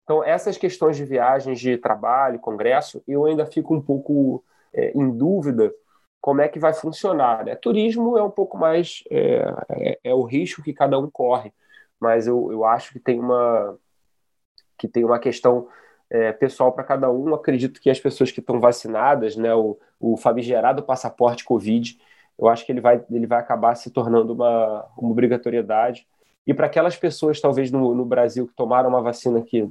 Então, 0.03 0.23
essas 0.23 0.57
questões 0.57 0.97
de 0.97 1.05
viagens, 1.05 1.59
de 1.59 1.77
trabalho, 1.77 2.39
congresso, 2.39 3.03
eu 3.07 3.25
ainda 3.25 3.45
fico 3.45 3.73
um 3.75 3.81
pouco 3.81 4.43
é, 4.73 4.91
em 4.95 5.09
dúvida 5.09 5.73
como 6.21 6.41
é 6.41 6.47
que 6.47 6.59
vai 6.59 6.73
funcionar. 6.73 7.43
Né? 7.43 7.55
Turismo 7.55 8.17
é 8.17 8.23
um 8.23 8.29
pouco 8.29 8.57
mais 8.57 9.03
é, 9.09 9.43
é, 9.69 9.99
é, 10.03 10.13
o 10.13 10.23
risco 10.23 10.61
que 10.61 10.73
cada 10.73 10.97
um 10.99 11.09
corre, 11.09 11.51
mas 11.99 12.27
eu, 12.27 12.51
eu 12.51 12.63
acho 12.63 12.93
que 12.93 12.99
tem 12.99 13.19
uma 13.19 13.77
que 14.77 14.87
tem 14.87 15.03
uma 15.03 15.19
questão 15.19 15.67
é, 16.09 16.31
pessoal 16.31 16.71
para 16.71 16.83
cada 16.83 17.11
um. 17.11 17.33
Acredito 17.35 17.79
que 17.79 17.89
as 17.89 17.99
pessoas 17.99 18.31
que 18.31 18.39
estão 18.39 18.59
vacinadas, 18.59 19.35
né, 19.35 19.53
o, 19.53 19.77
o 19.99 20.17
famigerado 20.17 20.81
passaporte 20.81 21.43
Covid, 21.43 21.99
eu 22.37 22.47
acho 22.47 22.65
que 22.65 22.71
ele 22.71 22.81
vai, 22.81 23.03
ele 23.11 23.27
vai 23.27 23.39
acabar 23.39 23.75
se 23.75 23.91
tornando 23.91 24.33
uma, 24.33 24.87
uma 24.97 25.11
obrigatoriedade. 25.11 26.07
E 26.45 26.53
para 26.53 26.65
aquelas 26.65 26.97
pessoas, 26.97 27.39
talvez 27.39 27.71
no, 27.71 27.93
no 27.93 28.03
Brasil, 28.03 28.47
que 28.47 28.55
tomaram 28.55 28.89
uma 28.89 29.01
vacina 29.01 29.41
que 29.43 29.69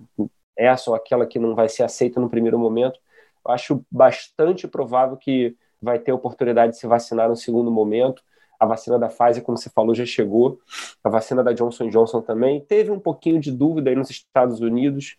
essa 0.56 0.90
ou 0.90 0.96
aquela 0.96 1.26
que 1.26 1.38
não 1.38 1.56
vai 1.56 1.68
ser 1.68 1.82
aceita 1.82 2.20
no 2.20 2.30
primeiro 2.30 2.58
momento, 2.58 3.00
acho 3.46 3.84
bastante 3.90 4.68
provável 4.68 5.16
que 5.16 5.56
vai 5.80 5.98
ter 5.98 6.12
oportunidade 6.12 6.72
de 6.72 6.78
se 6.78 6.86
vacinar 6.86 7.28
no 7.28 7.36
segundo 7.36 7.70
momento. 7.70 8.22
A 8.58 8.66
vacina 8.66 8.98
da 8.98 9.08
Pfizer, 9.08 9.42
como 9.42 9.56
você 9.56 9.70
falou, 9.70 9.94
já 9.94 10.04
chegou. 10.04 10.58
A 11.02 11.08
vacina 11.08 11.42
da 11.42 11.52
Johnson 11.52 11.88
Johnson 11.88 12.20
também. 12.20 12.60
Teve 12.60 12.90
um 12.90 13.00
pouquinho 13.00 13.40
de 13.40 13.50
dúvida 13.50 13.88
aí 13.88 13.96
nos 13.96 14.10
Estados 14.10 14.60
Unidos. 14.60 15.16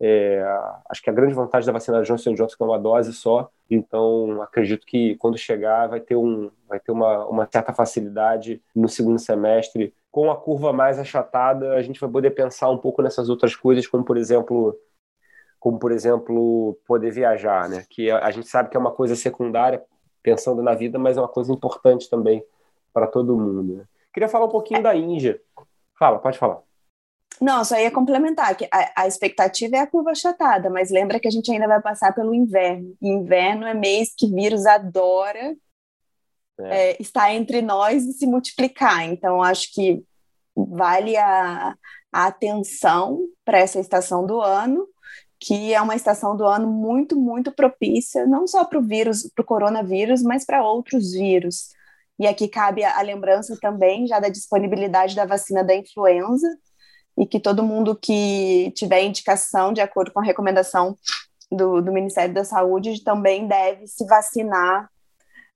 É, 0.00 0.44
acho 0.90 1.02
que 1.02 1.10
a 1.10 1.12
grande 1.12 1.34
vantagem 1.34 1.66
da 1.66 1.72
vacina 1.72 1.98
da 1.98 2.04
Johnson 2.04 2.34
Johnson 2.34 2.56
é 2.60 2.64
uma 2.64 2.78
dose 2.78 3.12
só. 3.12 3.50
Então, 3.68 4.40
acredito 4.42 4.86
que 4.86 5.16
quando 5.16 5.36
chegar 5.36 5.88
vai 5.88 6.00
ter, 6.00 6.14
um, 6.14 6.50
vai 6.68 6.78
ter 6.78 6.92
uma, 6.92 7.26
uma 7.26 7.48
certa 7.50 7.72
facilidade 7.72 8.62
no 8.74 8.88
segundo 8.88 9.18
semestre. 9.18 9.92
Com 10.10 10.30
a 10.30 10.36
curva 10.36 10.72
mais 10.72 10.98
achatada, 10.98 11.74
a 11.74 11.82
gente 11.82 12.00
vai 12.00 12.08
poder 12.08 12.30
pensar 12.30 12.70
um 12.70 12.78
pouco 12.78 13.02
nessas 13.02 13.28
outras 13.28 13.56
coisas, 13.56 13.86
como 13.86 14.04
por 14.04 14.16
exemplo 14.16 14.78
como 15.64 15.78
por 15.78 15.92
exemplo 15.92 16.78
poder 16.86 17.10
viajar, 17.10 17.70
né? 17.70 17.86
Que 17.88 18.10
a 18.10 18.30
gente 18.30 18.46
sabe 18.46 18.68
que 18.68 18.76
é 18.76 18.80
uma 18.80 18.92
coisa 18.92 19.16
secundária 19.16 19.82
pensando 20.22 20.62
na 20.62 20.74
vida, 20.74 20.98
mas 20.98 21.16
é 21.16 21.20
uma 21.22 21.28
coisa 21.28 21.50
importante 21.50 22.10
também 22.10 22.44
para 22.92 23.06
todo 23.06 23.34
mundo. 23.34 23.78
Né? 23.78 23.84
Queria 24.12 24.28
falar 24.28 24.44
um 24.44 24.50
pouquinho 24.50 24.82
da 24.82 24.94
Índia. 24.94 25.40
Fala, 25.98 26.18
pode 26.18 26.36
falar. 26.36 26.60
Não, 27.40 27.64
só 27.64 27.78
ia 27.78 27.90
complementar 27.90 28.54
que 28.54 28.68
a, 28.70 29.04
a, 29.04 29.08
expectativa 29.08 29.76
é 29.76 29.80
a 29.80 29.86
curva 29.86 30.10
achatada, 30.10 30.68
mas 30.68 30.90
lembra 30.90 31.18
que 31.18 31.28
a 31.28 31.30
gente 31.30 31.50
ainda 31.50 31.66
vai 31.66 31.80
passar 31.80 32.14
pelo 32.14 32.34
inverno. 32.34 32.94
Inverno 33.00 33.66
é 33.66 33.72
mês 33.72 34.12
que 34.14 34.26
vírus 34.26 34.66
adora 34.66 35.56
é. 36.60 36.90
É, 36.90 37.02
estar 37.02 37.32
entre 37.32 37.62
nós 37.62 38.04
e 38.04 38.12
se 38.12 38.26
multiplicar. 38.26 39.02
Então, 39.04 39.42
acho 39.42 39.72
que 39.72 40.04
vale 40.54 41.16
a, 41.16 41.74
a 42.12 42.26
atenção 42.26 43.26
para 43.46 43.58
essa 43.58 43.80
estação 43.80 44.26
do 44.26 44.42
ano, 44.42 44.86
que 45.44 45.74
é 45.74 45.82
uma 45.82 45.94
estação 45.94 46.34
do 46.34 46.46
ano 46.46 46.66
muito, 46.66 47.20
muito 47.20 47.52
propícia, 47.52 48.26
não 48.26 48.46
só 48.46 48.64
para 48.64 48.78
o 48.78 48.82
vírus, 48.82 49.30
para 49.34 49.42
o 49.42 49.46
coronavírus, 49.46 50.22
mas 50.22 50.42
para 50.42 50.64
outros 50.66 51.12
vírus. 51.12 51.68
E 52.18 52.26
aqui 52.26 52.48
cabe 52.48 52.82
a, 52.82 53.02
lembrança 53.02 53.54
também 53.60 54.06
já 54.06 54.18
da 54.18 54.30
disponibilidade 54.30 55.14
da 55.14 55.26
vacina 55.26 55.62
da 55.62 55.74
influenza, 55.74 56.48
e 57.18 57.26
que 57.26 57.38
todo 57.38 57.62
mundo 57.62 57.94
que 57.94 58.72
tiver 58.74 59.02
indicação, 59.02 59.70
de 59.70 59.82
acordo 59.82 60.12
com 60.12 60.20
a 60.20 60.24
recomendação 60.24 60.96
do, 61.52 61.82
do 61.82 61.92
Ministério 61.92 62.32
da 62.32 62.44
Saúde, 62.44 63.04
também 63.04 63.46
deve 63.46 63.86
se 63.86 64.06
vacinar, 64.06 64.88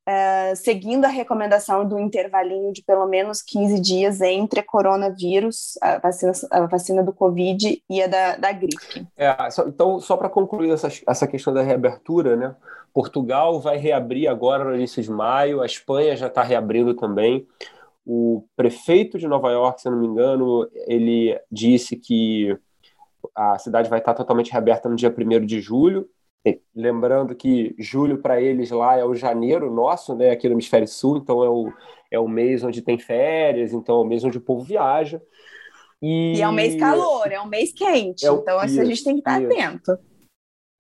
uh, 0.09 0.57
seguindo 0.57 1.05
a 1.05 1.09
recomendação 1.09 1.87
do 1.87 1.99
intervalinho 1.99 2.73
de 2.73 2.83
pelo 2.83 3.07
menos 3.07 3.43
15 3.43 3.79
dias 3.81 4.21
entre 4.23 4.63
coronavírus, 4.63 5.77
a 5.83 5.99
vacina, 5.99 6.33
a 6.51 6.67
vacina 6.67 7.03
do 7.03 7.13
Covid 7.13 7.83
e 7.89 8.03
a 8.03 8.07
da, 8.07 8.37
da 8.37 8.53
gripe. 8.53 9.07
É, 9.17 9.37
então, 9.67 10.01
só 10.01 10.17
para 10.17 10.31
concluir 10.31 10.71
essa, 10.71 10.89
essa 11.07 11.27
questão 11.27 11.53
da 11.53 11.63
reabertura, 11.63 12.37
né? 12.37 12.57
Portugal 12.95 13.61
vai 13.61 13.77
reabrir 13.77 14.29
agora 14.29 14.65
no 14.65 14.75
início 14.75 15.03
de 15.03 15.11
maio, 15.11 15.61
a 15.61 15.67
Espanha 15.67 16.17
já 16.17 16.27
está 16.27 16.43
reabrindo 16.43 16.95
também. 16.95 17.47
O 18.05 18.45
prefeito 18.57 19.19
de 19.19 19.29
Nova 19.29 19.51
York, 19.51 19.83
se 19.83 19.91
não 19.91 20.01
me 20.01 20.07
engano, 20.07 20.67
ele 20.87 21.39
disse 21.53 21.95
que 21.97 22.57
a 23.35 23.59
cidade 23.59 23.91
vai 23.91 23.99
estar 23.99 24.15
totalmente 24.15 24.51
reaberta 24.51 24.89
no 24.89 24.97
dia 24.97 25.15
1 25.15 25.45
de 25.45 25.61
julho. 25.61 26.09
Lembrando 26.75 27.35
que 27.35 27.75
julho 27.79 28.19
para 28.19 28.41
eles 28.41 28.71
lá 28.71 28.97
é 28.97 29.05
o 29.05 29.15
janeiro 29.15 29.71
nosso, 29.73 30.15
né, 30.15 30.31
aqui 30.31 30.49
no 30.49 30.55
Hemisfério 30.55 30.89
Sul, 30.89 31.19
então 31.19 31.45
é 31.45 31.49
o, 31.49 31.73
é 32.11 32.19
o 32.19 32.29
mês 32.29 32.65
onde 32.65 32.81
tem 32.81 32.99
férias, 32.99 33.73
então 33.73 33.97
é 33.97 34.01
o 34.01 34.05
mês 34.05 34.25
ons 34.25 34.35
o 34.35 34.41
povo 34.41 34.63
viaja. 34.63 35.21
E, 36.01 36.37
e 36.37 36.43
é 36.43 36.49
um 36.49 36.53
mês 36.53 36.77
calor, 36.77 37.31
é 37.31 37.41
um 37.41 37.49
mês 37.49 37.73
quente, 37.73 38.25
é 38.25 38.31
o... 38.31 38.39
então 38.39 38.65
isso, 38.65 38.81
a 38.81 38.85
gente 38.85 39.05
tem 39.05 39.15
que 39.15 39.21
estar 39.21 39.43
isso. 39.43 39.53
atento. 39.53 39.99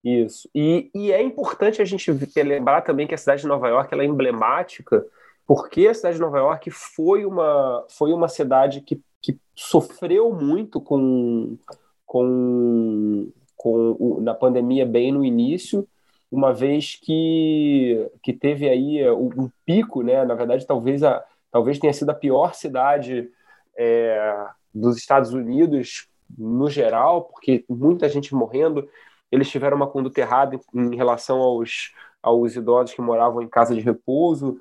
Isso. 0.04 0.48
E, 0.54 0.90
e 0.94 1.12
é 1.12 1.20
importante 1.20 1.82
a 1.82 1.84
gente 1.84 2.10
lembrar 2.36 2.82
também 2.82 3.06
que 3.06 3.14
a 3.14 3.18
cidade 3.18 3.42
de 3.42 3.48
Nova 3.48 3.68
York 3.68 3.92
ela 3.92 4.04
é 4.04 4.06
emblemática 4.06 5.04
porque 5.48 5.88
a 5.88 5.94
cidade 5.94 6.16
de 6.16 6.20
Nova 6.20 6.36
York 6.36 6.70
foi 6.70 7.24
uma, 7.24 7.86
foi 7.88 8.12
uma 8.12 8.28
cidade 8.28 8.82
que, 8.82 9.00
que 9.22 9.40
sofreu 9.54 10.30
muito 10.30 10.78
com, 10.78 11.56
com, 12.04 13.32
com 13.58 13.94
o, 13.98 14.20
na 14.22 14.32
pandemia 14.32 14.86
bem 14.86 15.12
no 15.12 15.22
início, 15.22 15.86
uma 16.30 16.54
vez 16.54 16.94
que, 16.94 18.10
que 18.22 18.32
teve 18.32 18.66
aí 18.66 19.10
um, 19.10 19.44
um 19.44 19.50
pico, 19.66 20.02
né? 20.02 20.24
Na 20.24 20.34
verdade, 20.34 20.66
talvez, 20.66 21.02
a, 21.02 21.22
talvez 21.50 21.78
tenha 21.78 21.92
sido 21.92 22.08
a 22.08 22.14
pior 22.14 22.54
cidade 22.54 23.28
é, 23.76 24.46
dos 24.74 24.96
Estados 24.96 25.34
Unidos 25.34 26.08
no 26.38 26.70
geral, 26.70 27.24
porque 27.24 27.64
muita 27.68 28.08
gente 28.08 28.34
morrendo. 28.34 28.88
Eles 29.30 29.50
tiveram 29.50 29.76
uma 29.76 29.86
conduta 29.86 30.20
errada 30.20 30.58
em, 30.74 30.80
em 30.80 30.96
relação 30.96 31.38
aos, 31.40 31.92
aos 32.22 32.56
idosos 32.56 32.94
que 32.94 33.02
moravam 33.02 33.42
em 33.42 33.48
casa 33.48 33.74
de 33.74 33.80
repouso 33.80 34.58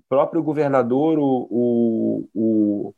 o 0.00 0.02
próprio 0.08 0.42
governador, 0.42 1.18
o, 1.18 1.46
o, 1.50 2.28
o, 2.34 2.94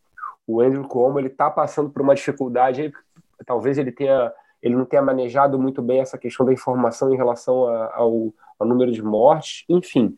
o 0.47 0.61
Andrew 0.61 0.87
Cuomo, 0.87 1.19
ele 1.19 1.29
está 1.29 1.51
passando 1.51 1.91
por 1.91 2.03
uma 2.03 2.15
dificuldade, 2.15 2.93
talvez 3.45 3.77
ele 3.77 3.91
tenha 3.91 4.33
ele 4.63 4.77
não 4.77 4.85
tenha 4.85 5.03
manejado 5.03 5.59
muito 5.59 5.83
bem 5.83 6.01
essa 6.01 6.17
questão 6.17 6.47
da 6.47 6.53
informação 6.53 7.13
em 7.13 7.17
relação 7.17 7.67
a, 7.67 7.97
ao, 7.97 8.33
ao, 8.59 8.67
número 8.67 8.93
de 8.93 9.03
mortes. 9.03 9.65
Enfim, 9.69 10.15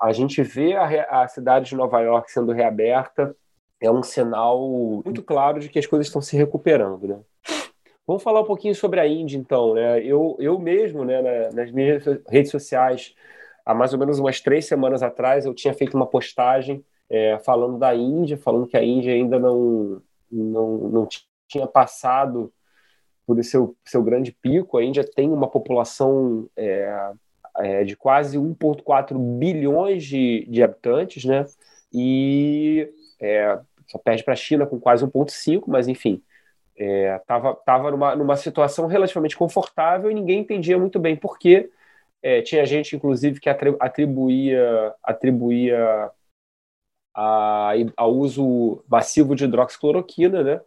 a 0.00 0.12
gente 0.12 0.42
vê 0.42 0.74
a, 0.74 1.22
a, 1.22 1.28
cidade 1.28 1.70
de 1.70 1.74
Nova 1.74 2.00
York 2.00 2.30
sendo 2.30 2.52
reaberta, 2.52 3.36
é 3.80 3.90
um 3.90 4.02
sinal 4.02 4.60
muito 5.04 5.22
claro 5.22 5.58
de 5.58 5.68
que 5.68 5.78
as 5.78 5.86
coisas 5.86 6.06
estão 6.06 6.22
se 6.22 6.36
recuperando, 6.36 7.06
né? 7.06 7.18
Vamos 8.06 8.22
falar 8.22 8.42
um 8.42 8.46
pouquinho 8.46 8.74
sobre 8.74 9.00
a 9.00 9.06
Índia, 9.06 9.36
então, 9.36 9.74
né? 9.74 10.02
Eu, 10.04 10.36
eu 10.38 10.58
mesmo, 10.58 11.04
né, 11.04 11.50
nas 11.52 11.70
minhas 11.70 12.04
redes 12.28 12.50
sociais, 12.50 13.14
há 13.64 13.74
mais 13.74 13.92
ou 13.92 13.98
menos 13.98 14.18
umas 14.18 14.40
três 14.40 14.66
semanas 14.66 15.02
atrás, 15.02 15.44
eu 15.44 15.54
tinha 15.54 15.74
feito 15.74 15.94
uma 15.94 16.06
postagem 16.06 16.84
é, 17.08 17.38
falando 17.38 17.78
da 17.78 17.94
Índia, 17.94 18.36
falando 18.36 18.66
que 18.66 18.76
a 18.76 18.84
Índia 18.84 19.12
ainda 19.12 19.38
não, 19.38 20.02
não, 20.30 20.78
não 20.78 21.08
tinha 21.48 21.66
passado 21.66 22.52
por 23.26 23.42
seu, 23.44 23.76
seu 23.84 24.02
grande 24.02 24.32
pico. 24.32 24.76
A 24.76 24.84
Índia 24.84 25.04
tem 25.04 25.30
uma 25.30 25.48
população 25.48 26.48
é, 26.56 27.12
é, 27.58 27.84
de 27.84 27.96
quase 27.96 28.38
1,4 28.38 29.18
bilhões 29.38 30.04
de, 30.04 30.46
de 30.48 30.62
habitantes, 30.62 31.24
né? 31.24 31.44
E 31.92 32.92
é, 33.20 33.58
só 33.86 33.98
perde 33.98 34.24
para 34.24 34.34
a 34.34 34.36
China 34.36 34.66
com 34.66 34.80
quase 34.80 35.04
1,5, 35.04 35.64
mas 35.66 35.88
enfim, 35.88 36.22
estava 36.76 37.50
é, 37.50 37.54
tava 37.64 37.90
numa, 37.90 38.16
numa 38.16 38.36
situação 38.36 38.86
relativamente 38.86 39.36
confortável 39.36 40.10
e 40.10 40.14
ninguém 40.14 40.40
entendia 40.40 40.78
muito 40.78 40.98
bem 40.98 41.16
por 41.16 41.38
quê 41.38 41.70
é, 42.24 42.40
tinha 42.40 42.64
gente, 42.64 42.96
inclusive, 42.96 43.38
que 43.38 43.50
atribuía, 43.50 44.94
atribuía 45.02 46.10
a, 47.14 47.72
ao 47.98 48.14
uso 48.14 48.82
massivo 48.88 49.36
de 49.36 49.44
hidroxicloroquina, 49.44 50.42
né? 50.42 50.60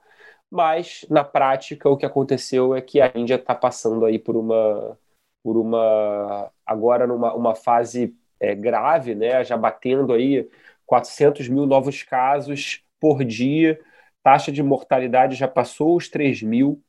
Mas, 0.50 1.06
na 1.10 1.24
prática, 1.24 1.90
o 1.90 1.98
que 1.98 2.06
aconteceu 2.06 2.74
é 2.76 2.82
que 2.82 3.02
a 3.02 3.12
Índia 3.16 3.36
está 3.36 3.54
passando 3.54 4.06
aí 4.06 4.18
por 4.18 4.38
uma, 4.38 4.98
por 5.44 5.58
uma 5.58 6.52
agora 6.66 7.06
numa 7.06 7.34
uma 7.36 7.56
fase 7.56 8.16
é, 8.40 8.56
grave, 8.56 9.14
né? 9.16 9.44
Já 9.44 9.58
batendo 9.58 10.14
aí 10.14 10.50
400 10.86 11.50
mil 11.50 11.66
novos 11.66 12.04
casos 12.04 12.84
por 13.00 13.24
dia, 13.26 13.80
taxa 14.24 14.52
de 14.52 14.64
mortalidade 14.64 15.36
já 15.36 15.48
passou 15.48 15.96
os 15.96 16.10
3 16.10 16.42
mil, 16.42 16.82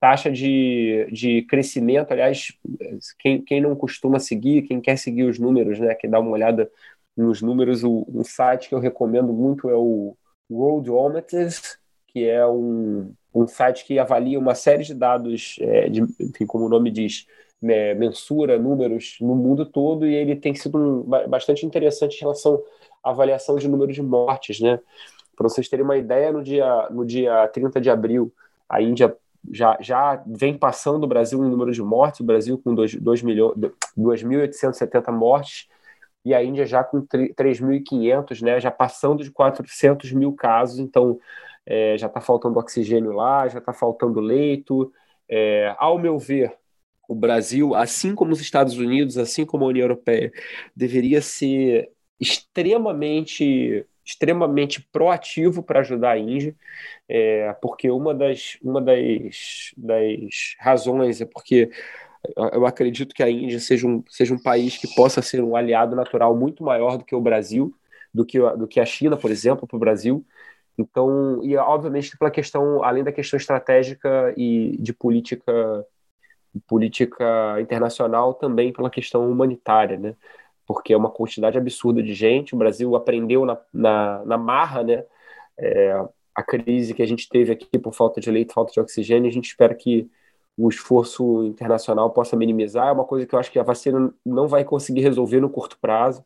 taxa 0.00 0.30
de, 0.30 1.06
de 1.12 1.42
crescimento, 1.42 2.12
aliás, 2.12 2.52
quem, 3.18 3.42
quem 3.42 3.60
não 3.60 3.76
costuma 3.76 4.18
seguir, 4.18 4.62
quem 4.62 4.80
quer 4.80 4.96
seguir 4.98 5.24
os 5.24 5.38
números, 5.38 5.78
né, 5.78 5.94
que 5.94 6.08
dá 6.08 6.18
uma 6.20 6.30
olhada 6.32 6.70
nos 7.16 7.42
números, 7.42 7.84
o, 7.84 8.04
um 8.08 8.24
site 8.24 8.68
que 8.68 8.74
eu 8.74 8.80
recomendo 8.80 9.32
muito 9.32 9.68
é 9.70 9.74
o 9.76 10.16
Worldometers, 10.50 11.78
que 12.12 12.28
é 12.28 12.46
um, 12.46 13.12
um 13.34 13.46
site 13.46 13.84
que 13.84 13.98
avalia 13.98 14.38
uma 14.38 14.54
série 14.54 14.84
de 14.84 14.94
dados, 14.94 15.56
é, 15.60 15.88
de, 15.88 16.02
enfim, 16.20 16.46
como 16.46 16.66
o 16.66 16.68
nome 16.68 16.90
diz, 16.90 17.26
né, 17.60 17.94
mensura 17.94 18.58
números 18.58 19.16
no 19.20 19.34
mundo 19.34 19.64
todo, 19.64 20.06
e 20.06 20.14
ele 20.14 20.36
tem 20.36 20.54
sido 20.54 20.78
um, 20.78 21.02
bastante 21.28 21.64
interessante 21.64 22.16
em 22.16 22.20
relação 22.20 22.62
à 23.02 23.10
avaliação 23.10 23.56
de 23.56 23.68
números 23.68 23.94
de 23.94 24.02
mortes, 24.02 24.60
né? 24.60 24.78
Para 25.36 25.48
vocês 25.48 25.68
terem 25.68 25.84
uma 25.84 25.96
ideia, 25.96 26.32
no 26.32 26.42
dia, 26.42 26.88
no 26.90 27.06
dia 27.06 27.48
30 27.48 27.80
de 27.80 27.88
abril, 27.88 28.32
a 28.68 28.82
Índia 28.82 29.16
já, 29.50 29.76
já 29.80 30.22
vem 30.26 30.56
passando 30.56 31.04
o 31.04 31.06
Brasil 31.06 31.42
em 31.44 31.48
número 31.48 31.72
de 31.72 31.82
mortes, 31.82 32.20
o 32.20 32.24
Brasil 32.24 32.60
com 32.62 32.74
2.870 32.74 35.12
mortes, 35.12 35.68
e 36.24 36.32
a 36.34 36.44
Índia 36.44 36.66
já 36.66 36.84
com 36.84 37.02
3.500, 37.02 38.42
né, 38.42 38.60
já 38.60 38.70
passando 38.70 39.24
de 39.24 39.30
400 39.30 40.12
mil 40.12 40.32
casos, 40.32 40.78
então 40.78 41.18
é, 41.66 41.96
já 41.98 42.06
está 42.06 42.20
faltando 42.20 42.58
oxigênio 42.58 43.12
lá, 43.12 43.48
já 43.48 43.58
está 43.58 43.72
faltando 43.72 44.20
leito. 44.20 44.92
É, 45.28 45.74
ao 45.78 45.98
meu 45.98 46.18
ver, 46.18 46.54
o 47.08 47.14
Brasil, 47.14 47.74
assim 47.74 48.14
como 48.14 48.32
os 48.32 48.40
Estados 48.40 48.76
Unidos, 48.76 49.18
assim 49.18 49.44
como 49.46 49.64
a 49.64 49.68
União 49.68 49.84
Europeia, 49.84 50.32
deveria 50.74 51.20
ser 51.22 51.90
extremamente 52.20 53.86
extremamente 54.04 54.80
proativo 54.92 55.62
para 55.62 55.80
ajudar 55.80 56.12
a 56.12 56.18
Índia, 56.18 56.56
é, 57.08 57.52
porque 57.62 57.88
uma 57.88 58.12
das, 58.12 58.58
uma 58.60 58.80
das, 58.80 59.72
das 59.76 60.56
razões 60.58 61.20
é 61.20 61.24
porque 61.24 61.70
eu 62.52 62.66
acredito 62.66 63.14
que 63.14 63.22
a 63.22 63.30
Índia 63.30 63.58
seja 63.58 63.86
um, 63.86 64.02
seja 64.08 64.34
um 64.34 64.38
país 64.38 64.76
que 64.76 64.92
possa 64.94 65.20
ser 65.20 65.42
um 65.42 65.56
aliado 65.56 65.96
natural 65.96 66.36
muito 66.36 66.62
maior 66.62 66.96
do 66.96 67.04
que 67.04 67.14
o 67.14 67.20
Brasil, 67.20 67.74
do 68.14 68.24
que, 68.24 68.38
do 68.38 68.68
que 68.68 68.78
a 68.78 68.84
China, 68.84 69.16
por 69.16 69.30
exemplo, 69.30 69.66
para 69.66 69.76
o 69.76 69.80
Brasil. 69.80 70.24
Então, 70.78 71.42
e 71.42 71.56
obviamente 71.56 72.16
pela 72.16 72.30
questão, 72.30 72.82
além 72.82 73.04
da 73.04 73.12
questão 73.12 73.36
estratégica 73.36 74.32
e 74.36 74.76
de 74.78 74.92
política 74.92 75.86
política 76.66 77.58
internacional, 77.60 78.34
também 78.34 78.72
pela 78.72 78.90
questão 78.90 79.30
humanitária, 79.30 79.98
né? 79.98 80.14
Porque 80.66 80.92
é 80.92 80.96
uma 80.96 81.10
quantidade 81.10 81.58
absurda 81.58 82.02
de 82.02 82.14
gente. 82.14 82.54
O 82.54 82.58
Brasil 82.58 82.94
aprendeu 82.94 83.44
na, 83.44 83.58
na, 83.72 84.24
na 84.24 84.38
marra, 84.38 84.82
né? 84.82 85.04
É, 85.58 86.04
a 86.34 86.42
crise 86.42 86.94
que 86.94 87.02
a 87.02 87.06
gente 87.06 87.28
teve 87.28 87.52
aqui 87.52 87.78
por 87.78 87.94
falta 87.94 88.20
de 88.20 88.30
leite, 88.30 88.54
falta 88.54 88.72
de 88.72 88.80
oxigênio. 88.80 89.28
A 89.28 89.32
gente 89.32 89.48
espera 89.48 89.74
que 89.74 90.10
o 90.56 90.68
esforço 90.68 91.44
internacional 91.44 92.10
possa 92.10 92.36
minimizar. 92.36 92.88
É 92.88 92.92
uma 92.92 93.04
coisa 93.04 93.26
que 93.26 93.34
eu 93.34 93.38
acho 93.38 93.50
que 93.50 93.58
a 93.58 93.62
vacina 93.62 94.12
não 94.24 94.46
vai 94.46 94.64
conseguir 94.64 95.00
resolver 95.00 95.40
no 95.40 95.50
curto 95.50 95.78
prazo, 95.80 96.24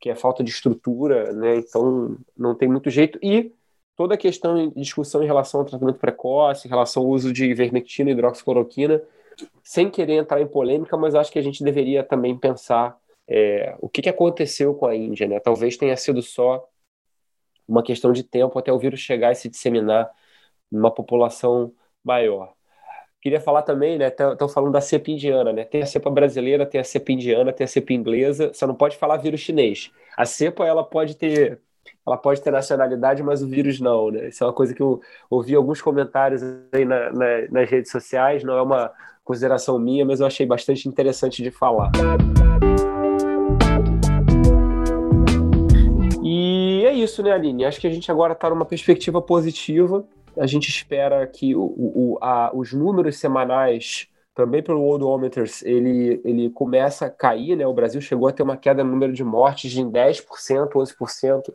que 0.00 0.08
é 0.08 0.12
a 0.12 0.16
falta 0.16 0.42
de 0.44 0.50
estrutura, 0.50 1.32
né? 1.32 1.56
Então 1.56 2.16
não 2.36 2.54
tem 2.54 2.68
muito 2.68 2.90
jeito. 2.90 3.18
E 3.22 3.52
toda 3.96 4.14
a 4.14 4.18
questão 4.18 4.68
de 4.68 4.80
discussão 4.80 5.22
em 5.22 5.26
relação 5.26 5.60
ao 5.60 5.66
tratamento 5.66 5.98
precoce, 5.98 6.66
em 6.66 6.70
relação 6.70 7.02
ao 7.02 7.08
uso 7.08 7.32
de 7.32 7.44
ivermectina 7.44 8.10
e 8.10 8.12
hidroxicloroquina, 8.12 9.02
sem 9.62 9.90
querer 9.90 10.14
entrar 10.14 10.40
em 10.40 10.46
polêmica, 10.46 10.96
mas 10.96 11.14
acho 11.14 11.32
que 11.32 11.38
a 11.38 11.42
gente 11.42 11.64
deveria 11.64 12.02
também 12.02 12.36
pensar 12.36 12.96
é, 13.28 13.76
o 13.80 13.88
que, 13.88 14.02
que 14.02 14.08
aconteceu 14.08 14.74
com 14.74 14.86
a 14.86 14.94
Índia, 14.94 15.26
né? 15.26 15.40
Talvez 15.40 15.76
tenha 15.76 15.96
sido 15.96 16.22
só 16.22 16.66
uma 17.66 17.82
questão 17.82 18.12
de 18.12 18.22
tempo 18.22 18.58
até 18.58 18.72
o 18.72 18.78
vírus 18.78 19.00
chegar 19.00 19.32
e 19.32 19.34
se 19.34 19.48
disseminar 19.48 20.10
numa 20.70 20.90
população 20.90 21.72
maior. 22.04 22.54
Queria 23.20 23.40
falar 23.40 23.62
também, 23.62 23.96
né? 23.98 24.08
Estão 24.08 24.48
falando 24.48 24.72
da 24.72 24.80
cepa 24.80 25.10
indiana, 25.12 25.52
né? 25.52 25.64
Tem 25.64 25.80
a 25.80 25.86
cepa 25.86 26.10
brasileira, 26.10 26.66
tem 26.66 26.80
a 26.80 26.84
cepa 26.84 27.12
indiana, 27.12 27.52
tem 27.52 27.64
a 27.64 27.68
cepa 27.68 27.92
inglesa. 27.92 28.52
Você 28.52 28.66
não 28.66 28.74
pode 28.74 28.96
falar 28.96 29.16
vírus 29.18 29.40
chinês. 29.40 29.92
A 30.16 30.26
cepa 30.26 30.66
ela 30.66 30.82
pode 30.82 31.16
ter, 31.16 31.60
ela 32.06 32.16
pode 32.16 32.40
ter 32.40 32.50
nacionalidade, 32.50 33.22
mas 33.22 33.42
o 33.42 33.48
vírus 33.48 33.80
não, 33.80 34.10
né? 34.10 34.28
Isso 34.28 34.42
é 34.42 34.46
uma 34.46 34.52
coisa 34.52 34.74
que 34.74 34.82
eu 34.82 35.00
ouvi 35.30 35.54
alguns 35.54 35.80
comentários 35.80 36.42
aí 36.72 36.84
na, 36.84 37.12
na, 37.12 37.26
nas 37.50 37.70
redes 37.70 37.90
sociais. 37.90 38.44
Não 38.44 38.54
é 38.54 38.62
uma 38.62 38.90
consideração 39.24 39.78
minha, 39.78 40.04
mas 40.04 40.20
eu 40.20 40.26
achei 40.26 40.44
bastante 40.46 40.88
interessante 40.88 41.42
de 41.42 41.50
falar. 41.50 41.90
E 46.22 46.84
é 46.86 46.92
isso, 46.92 47.22
né, 47.22 47.32
Aline? 47.32 47.64
Acho 47.64 47.80
que 47.80 47.86
a 47.86 47.92
gente 47.92 48.10
agora 48.10 48.32
está 48.32 48.50
numa 48.50 48.64
perspectiva 48.64 49.20
positiva 49.20 50.04
a 50.36 50.46
gente 50.46 50.68
espera 50.68 51.26
que 51.26 51.54
o, 51.54 51.62
o, 51.62 52.18
a, 52.20 52.50
os 52.54 52.72
números 52.72 53.16
semanais, 53.18 54.08
também 54.34 54.62
pelo 54.62 54.80
Worldometers, 54.80 55.62
ele, 55.62 56.20
ele 56.24 56.50
começa 56.50 57.06
a 57.06 57.10
cair, 57.10 57.56
né? 57.56 57.66
O 57.66 57.74
Brasil 57.74 58.00
chegou 58.00 58.28
a 58.28 58.32
ter 58.32 58.42
uma 58.42 58.56
queda 58.56 58.82
no 58.82 58.90
número 58.90 59.12
de 59.12 59.24
mortes 59.24 59.70
de 59.70 59.82
10%, 59.82 60.70
11%, 60.70 61.52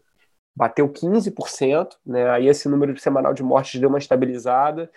bateu 0.58 0.90
15%, 0.90 1.90
né? 2.04 2.28
Aí 2.32 2.48
esse 2.48 2.68
número 2.68 2.98
semanal 3.00 3.32
de 3.32 3.44
mortes 3.44 3.80
deu 3.80 3.90
uma 3.90 4.00
estabilizada. 4.00 4.90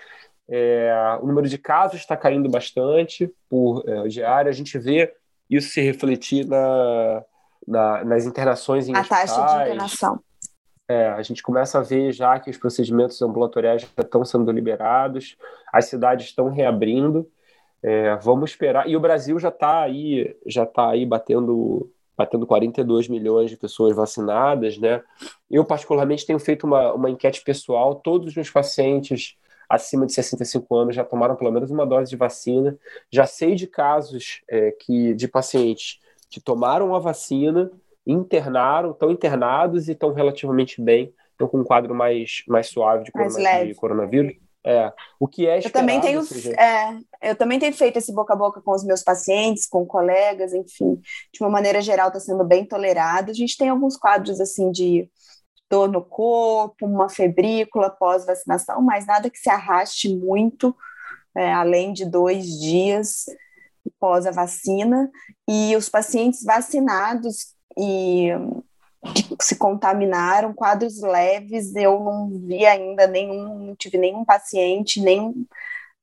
É, 0.48 1.18
o 1.20 1.26
número 1.26 1.46
de 1.46 1.58
casos 1.58 2.00
está 2.00 2.16
caindo 2.16 2.48
bastante 2.48 3.30
por 3.46 3.84
é, 3.86 4.08
diário. 4.08 4.48
A 4.48 4.54
gente 4.54 4.78
vê 4.78 5.12
isso 5.50 5.68
se 5.68 5.82
refletir 5.82 6.46
na, 6.46 7.22
na, 7.68 8.04
nas 8.04 8.24
internações 8.24 8.88
em 8.88 8.96
A 8.96 9.00
hospitais. 9.00 9.36
taxa 9.36 9.58
de 9.58 9.62
internação. 9.64 10.20
É, 10.88 11.08
a 11.08 11.22
gente 11.22 11.42
começa 11.42 11.78
a 11.78 11.82
ver 11.82 12.10
já 12.10 12.40
que 12.40 12.50
os 12.50 12.56
procedimentos 12.56 13.20
ambulatoriais 13.20 13.82
já 13.82 13.88
estão 13.98 14.24
sendo 14.24 14.50
liberados, 14.50 15.36
as 15.70 15.84
cidades 15.84 16.26
estão 16.26 16.48
reabrindo. 16.48 17.30
É, 17.82 18.16
vamos 18.16 18.50
esperar. 18.50 18.88
E 18.88 18.96
o 18.96 19.00
Brasil 19.00 19.38
já 19.38 19.50
está 19.50 19.82
aí, 19.82 20.34
já 20.46 20.62
está 20.62 20.88
aí 20.88 21.04
batendo, 21.04 21.92
batendo 22.20 22.46
42 22.46 23.08
milhões 23.08 23.48
de 23.48 23.56
pessoas 23.56 23.96
vacinadas, 23.96 24.76
né? 24.76 25.02
Eu 25.50 25.64
particularmente 25.64 26.26
tenho 26.26 26.38
feito 26.38 26.66
uma, 26.66 26.92
uma 26.92 27.08
enquete 27.08 27.42
pessoal. 27.42 27.94
Todos 27.94 28.28
os 28.28 28.34
meus 28.34 28.50
pacientes 28.50 29.38
acima 29.66 30.04
de 30.04 30.12
65 30.12 30.76
anos 30.76 30.94
já 30.94 31.02
tomaram 31.02 31.34
pelo 31.34 31.50
menos 31.50 31.70
uma 31.70 31.86
dose 31.86 32.10
de 32.10 32.16
vacina. 32.16 32.76
Já 33.10 33.24
sei 33.24 33.54
de 33.54 33.66
casos 33.66 34.42
é, 34.50 34.70
que 34.72 35.14
de 35.14 35.26
pacientes 35.28 35.98
que 36.28 36.42
tomaram 36.42 36.94
a 36.94 36.98
vacina 36.98 37.70
internaram, 38.06 38.90
estão 38.90 39.10
internados 39.10 39.88
e 39.88 39.92
estão 39.92 40.12
relativamente 40.12 40.78
bem, 40.82 41.14
estão 41.32 41.48
com 41.48 41.60
um 41.60 41.64
quadro 41.64 41.94
mais, 41.94 42.42
mais 42.46 42.68
suave 42.68 43.04
de, 43.04 43.10
mais 43.14 43.34
corona, 43.34 43.64
de 43.64 43.74
coronavírus. 43.74 44.34
É, 44.64 44.92
o 45.18 45.26
que 45.26 45.46
é 45.46 45.58
eu 45.58 45.70
também 45.70 46.00
tenho 46.02 46.20
é, 46.58 46.98
eu 47.30 47.34
também 47.34 47.58
tenho 47.58 47.72
feito 47.72 47.96
esse 47.96 48.12
boca 48.12 48.34
a 48.34 48.36
boca 48.36 48.60
com 48.60 48.72
os 48.72 48.84
meus 48.84 49.02
pacientes, 49.02 49.66
com 49.66 49.86
colegas, 49.86 50.52
enfim, 50.52 51.00
de 51.32 51.40
uma 51.40 51.48
maneira 51.48 51.80
geral 51.80 52.08
está 52.08 52.20
sendo 52.20 52.44
bem 52.44 52.64
tolerado. 52.66 53.30
A 53.30 53.34
gente 53.34 53.56
tem 53.56 53.70
alguns 53.70 53.96
quadros 53.96 54.38
assim 54.38 54.70
de 54.70 55.08
dor 55.70 55.88
no 55.88 56.04
corpo, 56.04 56.84
uma 56.84 57.08
febrícula 57.08 57.88
pós 57.88 58.26
vacinação, 58.26 58.82
mas 58.82 59.06
nada 59.06 59.30
que 59.30 59.38
se 59.38 59.48
arraste 59.48 60.14
muito, 60.14 60.76
é, 61.34 61.52
além 61.52 61.92
de 61.92 62.04
dois 62.04 62.46
dias 62.60 63.26
pós 63.98 64.26
a 64.26 64.30
vacina. 64.30 65.10
E 65.48 65.74
os 65.76 65.88
pacientes 65.88 66.42
vacinados 66.42 67.54
e 67.78 68.30
se 69.40 69.56
contaminaram, 69.56 70.52
quadros 70.52 71.00
leves, 71.00 71.74
eu 71.74 71.98
não 72.00 72.28
vi 72.28 72.66
ainda 72.66 73.06
nenhum, 73.06 73.66
não 73.66 73.76
tive 73.76 73.96
nenhum 73.96 74.24
paciente, 74.24 75.00
nem, 75.00 75.46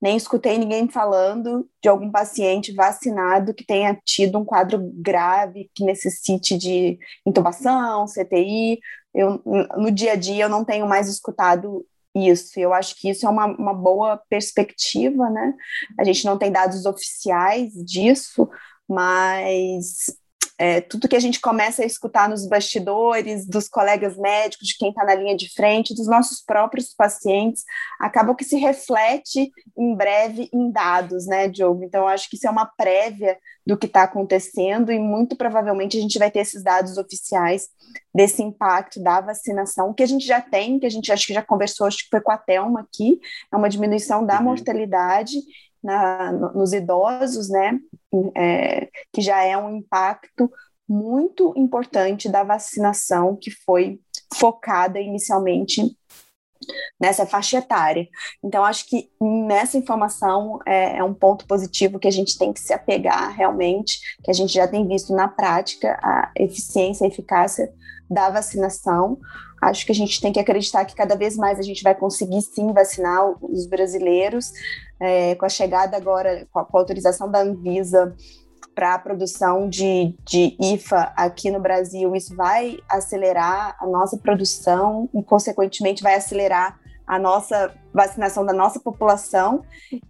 nem 0.01 0.17
escutei 0.17 0.57
ninguém 0.57 0.89
falando 0.89 1.69
de 1.81 1.89
algum 1.89 2.12
paciente 2.12 2.73
vacinado 2.73 3.53
que 3.53 3.65
tenha 3.65 3.97
tido 4.03 4.39
um 4.39 4.45
quadro 4.45 4.79
grave, 4.95 5.69
que 5.75 5.83
necessite 5.83 6.57
de 6.57 6.97
intubação, 7.25 8.05
CTI. 8.07 8.79
Eu, 9.13 9.41
no 9.77 9.91
dia 9.91 10.13
a 10.13 10.15
dia 10.15 10.45
eu 10.45 10.49
não 10.49 10.65
tenho 10.65 10.88
mais 10.88 11.07
escutado 11.07 11.86
isso. 12.15 12.60
Eu 12.60 12.73
acho 12.73 12.95
que 12.95 13.10
isso 13.10 13.25
é 13.25 13.29
uma, 13.29 13.45
uma 13.45 13.73
boa 13.73 14.17
perspectiva, 14.29 15.29
né? 15.29 15.53
A 15.99 16.03
gente 16.03 16.25
não 16.25 16.38
tem 16.38 16.51
dados 16.51 16.86
oficiais 16.86 17.73
disso, 17.73 18.49
mas 18.88 20.17
é, 20.58 20.82
tudo 20.82 21.08
que 21.08 21.15
a 21.15 21.20
gente 21.20 21.39
começa 21.39 21.84
a 21.84 21.86
escutar 21.86 22.28
nos 22.28 22.48
bastidores, 22.48 23.46
dos 23.46 23.70
colegas 23.70 24.17
médicos, 24.17 24.67
de 24.67 24.78
quem 24.78 24.89
está 24.89 25.06
na 25.06 25.13
linha 25.13 25.38
de 25.38 25.54
frente, 25.54 25.93
dos 25.93 26.08
nossos 26.08 26.41
próprios 26.41 26.93
pacientes, 26.93 27.63
acaba 28.00 28.34
que 28.36 28.43
se 28.43 28.58
reflete 28.58 29.52
em 29.78 29.96
breve 29.96 30.50
em 30.52 30.72
dados, 30.72 31.28
né, 31.28 31.48
Diogo? 31.48 31.84
Então, 31.84 32.08
acho 32.08 32.28
que 32.30 32.36
isso 32.36 32.48
é 32.48 32.50
uma 32.50 32.65
prévia 32.65 33.38
do 33.67 33.78
que 33.78 33.86
está 33.86 34.04
acontecendo 34.04 34.91
e 34.91 34.98
muito 34.98 35.36
provavelmente 35.36 35.98
a 35.98 36.02
gente 36.02 36.17
vai 36.17 36.32
ter 36.32 36.39
esses 36.39 36.63
dados 36.63 36.98
oficiais 36.98 37.67
desse 38.15 38.41
impacto 38.41 39.02
da 39.04 39.20
vacinação, 39.22 39.93
que 39.93 40.02
a 40.02 40.08
gente 40.08 40.26
já 40.26 40.41
tem, 40.41 40.80
que 40.80 40.86
a 40.86 40.89
gente 40.89 41.12
acho 41.12 41.28
que 41.28 41.34
já 41.34 41.43
conversou, 41.43 41.86
acho 41.86 41.98
que 41.98 42.10
foi 42.10 42.22
com 42.22 42.32
a 42.32 42.38
Thelma 42.38 42.80
aqui, 42.80 43.20
é 43.52 43.56
uma 43.56 43.70
diminuição 43.70 44.26
da 44.26 44.38
uhum. 44.38 44.46
mortalidade 44.46 45.38
na, 45.84 46.32
nos 46.32 46.74
idosos, 46.74 47.50
né, 47.50 47.80
é, 48.36 48.90
que 49.13 49.22
já 49.22 49.44
é 49.44 49.58
um 49.58 49.78
impacto 49.78 50.52
muito 50.88 51.54
importante 51.58 52.30
da 52.30 52.44
vacinação 52.44 53.36
que 53.36 53.52
foi 53.52 54.00
focada 54.34 55.00
inicialmente 55.00 55.98
nessa 57.00 57.26
faixa 57.26 57.58
etária. 57.58 58.08
Então, 58.44 58.63
acho 58.63 58.88
que 58.88 59.10
nessa 59.22 59.78
informação 59.78 60.60
é, 60.66 60.98
é, 60.98 61.04
um 61.04 61.13
ponto 61.13 61.46
positivo 61.46 62.00
que 62.00 62.08
a 62.08 62.12
gente 62.12 62.38
tem 62.38 62.52
que 62.52 62.60
se 62.60 62.74
apegar 62.74 63.36
realmente, 63.36 64.00
que 64.24 64.32
a 64.32 64.34
gente 64.34 64.54
já 64.54 64.68
tem 64.68 64.88
visto 64.88 65.13
na 65.13 65.28
prática 65.28 66.00
a 66.02 66.32
eficiência 66.36 67.06
e 67.06 67.10
eficácia 67.10 67.72
da 68.10 68.30
vacinação. 68.30 69.20
Acho 69.62 69.86
que 69.86 69.92
a 69.92 69.96
gente 69.96 70.22
tem 70.22 70.32
que 70.32 70.40
acreditar 70.40 70.86
que 70.86 70.96
cada 70.96 71.16
vez 71.16 71.36
mais 71.36 71.60
a 71.60 71.63
gente 71.63 71.84
vai 71.84 71.96
conseguir 71.96 72.42
sim 72.42 72.72
vacinar 72.74 73.24
os 73.44 73.68
brasileiros, 73.68 74.52
é, 74.99 75.36
com 75.36 75.45
a 75.45 75.49
chegada 75.49 75.95
agora, 75.95 76.47
com 76.51 76.60
a, 76.60 76.65
com 76.65 76.77
a 76.77 76.81
autorização 76.81 77.29
da 77.29 77.41
Anvisa 77.41 78.15
para 78.73 78.93
a 78.93 78.99
produção 78.99 79.67
de, 79.67 80.15
de 80.23 80.55
IFA 80.60 81.12
aqui 81.15 81.49
no 81.49 81.60
Brasil, 81.60 82.15
isso 82.15 82.36
vai 82.36 82.77
acelerar 82.88 83.75
a 83.79 83.88
nossa 83.88 84.17
produção 84.17 85.10
e, 85.13 85.23
consequentemente, 85.23 86.03
vai 86.03 86.15
acelerar 86.15 86.79
a 87.07 87.17
nossa 87.17 87.73
vacinação 87.93 88.45
da 88.45 88.53
nossa 88.53 88.79
população 88.79 89.63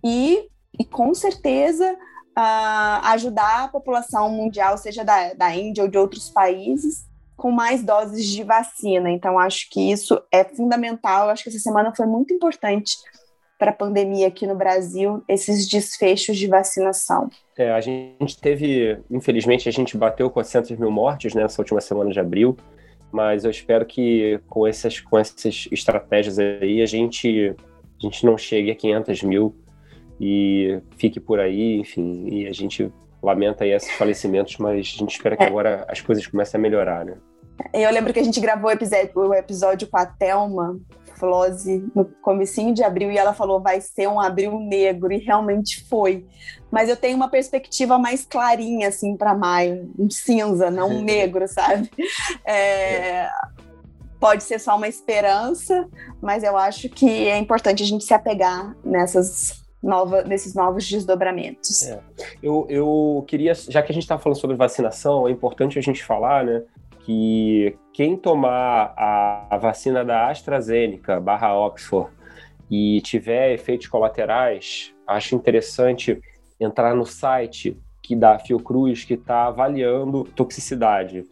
e, 0.04 0.50
e 0.78 0.84
com 0.84 1.13
certeza, 1.13 1.93
uh, 1.93 3.06
ajudar 3.06 3.63
a 3.63 3.67
população 3.69 4.30
mundial, 4.30 4.78
seja 4.78 5.06
da, 5.06 5.34
da 5.34 5.56
Índia 5.56 5.84
ou 5.84 5.89
de 5.89 5.97
outros 5.97 6.30
países, 6.30 7.06
com 7.38 7.52
mais 7.52 7.84
doses 7.84 8.26
de 8.26 8.43
vacina. 8.43 9.10
Então, 9.10 9.39
acho 9.39 9.69
que 9.69 9.91
isso 9.91 10.21
é 10.32 10.43
fundamental. 10.43 11.30
acho 11.30 11.43
que 11.43 11.50
essa 11.50 11.60
semana 11.60 11.93
foi 11.95 12.06
muito 12.06 12.34
importante 12.34 12.97
para 13.58 13.72
a 13.72 13.74
pandemia 13.74 14.28
aqui 14.28 14.46
no 14.46 14.56
Brasil, 14.56 15.24
esses 15.28 15.67
desfechos 15.67 16.38
de 16.38 16.48
vacinação. 16.48 17.30
É, 17.58 17.72
a 17.72 17.82
gente 17.82 18.39
teve, 18.39 19.00
infelizmente, 19.10 19.67
a 19.67 19.72
gente 19.72 19.98
bateu 19.98 20.30
400 20.30 20.78
mil 20.78 20.91
mortes 20.91 21.34
né, 21.34 21.41
nessa 21.41 21.62
última 21.62 21.82
semana 21.82 22.12
de 22.12 22.20
abril, 22.20 22.56
mas 23.12 23.46
eu 23.46 23.52
espero 23.52 23.86
que 23.86 24.39
com 24.48 24.67
essas, 24.67 25.00
com 25.00 25.17
essas 25.17 25.67
estratégias 25.72 26.38
aí 26.38 26.82
a 26.82 26.86
gente, 26.86 27.56
a 28.00 28.06
gente 28.06 28.26
não 28.26 28.38
chegue 28.38 28.70
a 28.70 28.76
500 28.76 29.24
mil 29.24 29.56
e 30.20 30.80
fique 30.98 31.20
por 31.20 31.39
aí, 31.39 31.80
enfim, 31.80 32.28
e 32.30 32.48
a 32.48 32.54
gente 32.54 32.91
lamenta 33.22 33.63
aí 33.63 33.72
esses 33.72 33.91
falecimentos, 33.91 34.58
mas 34.58 34.80
a 34.80 35.00
gente 35.00 35.12
espera 35.12 35.36
que 35.36 35.43
é. 35.43 35.48
agora 35.48 35.86
as 35.89 36.00
coisas 36.02 36.26
comecem 36.28 36.60
a 36.60 36.62
melhorar, 36.62 37.06
né? 37.06 37.17
Eu 37.74 37.91
lembro 37.91 38.13
que 38.13 38.20
a 38.20 38.24
gente 38.24 38.39
gravou 38.39 38.70
o 38.70 38.74
episódio, 38.74 39.12
o 39.15 39.34
episódio 39.34 39.88
com 39.88 39.98
a 39.98 40.06
Thelma 40.06 40.80
Flose 41.18 41.86
no 41.96 42.06
comecinho 42.06 42.74
de 42.74 42.84
abril 42.84 43.12
e 43.12 43.18
ela 43.18 43.34
falou 43.34 43.62
vai 43.62 43.82
ser 43.82 44.08
um 44.08 44.20
abril 44.20 44.60
negro 44.60 45.12
e 45.12 45.18
realmente 45.18 45.86
foi. 45.88 46.26
Mas 46.72 46.90
eu 46.90 46.96
tenho 46.96 47.16
uma 47.16 47.30
perspectiva 47.30 47.98
mais 47.98 48.26
clarinha 48.26 48.90
assim 48.90 49.16
para 49.16 49.34
maio, 49.34 49.92
um 49.98 50.10
cinza, 50.10 50.70
não 50.70 50.90
um 50.90 51.02
negro, 51.04 51.48
sabe? 51.48 51.90
É, 52.46 53.30
pode 54.20 54.44
ser 54.44 54.60
só 54.60 54.76
uma 54.76 54.88
esperança, 54.88 55.88
mas 56.22 56.44
eu 56.44 56.58
acho 56.58 56.90
que 56.90 57.28
é 57.28 57.38
importante 57.38 57.84
a 57.84 57.86
gente 57.86 58.04
se 58.04 58.14
apegar 58.14 58.76
nessas 58.84 59.66
nova, 59.82 60.24
nesses 60.24 60.54
novos 60.54 60.88
desdobramentos. 60.88 61.84
É. 61.84 62.00
Eu, 62.42 62.66
eu 62.70 63.24
queria, 63.28 63.54
já 63.54 63.82
que 63.82 63.92
a 63.92 63.94
gente 63.94 64.04
está 64.04 64.18
falando 64.18 64.40
sobre 64.40 64.56
vacinação, 64.56 65.28
é 65.28 65.32
importante 65.32 65.78
a 65.78 65.82
gente 65.82 66.04
falar, 66.04 66.46
né, 66.46 66.64
que 67.08 67.76
quem 67.93 68.17
tomar 68.17 68.93
a, 68.98 69.56
a 69.56 69.58
vacina 69.58 70.04
da 70.04 70.30
AstraZeneca 70.30 71.22
barra 71.22 71.58
Oxford 71.58 72.12
e 72.70 73.00
tiver 73.00 73.54
efeitos 73.54 73.88
colaterais, 73.88 74.93
acho 75.08 75.34
interessante 75.34 76.22
entrar 76.60 76.93
no 76.93 77.06
site 77.06 77.78
que 78.04 78.13
da 78.13 78.38
Fiocruz 78.38 79.06
que 79.06 79.13
está 79.13 79.46
avaliando 79.46 80.26
toxicidade. 80.36 81.24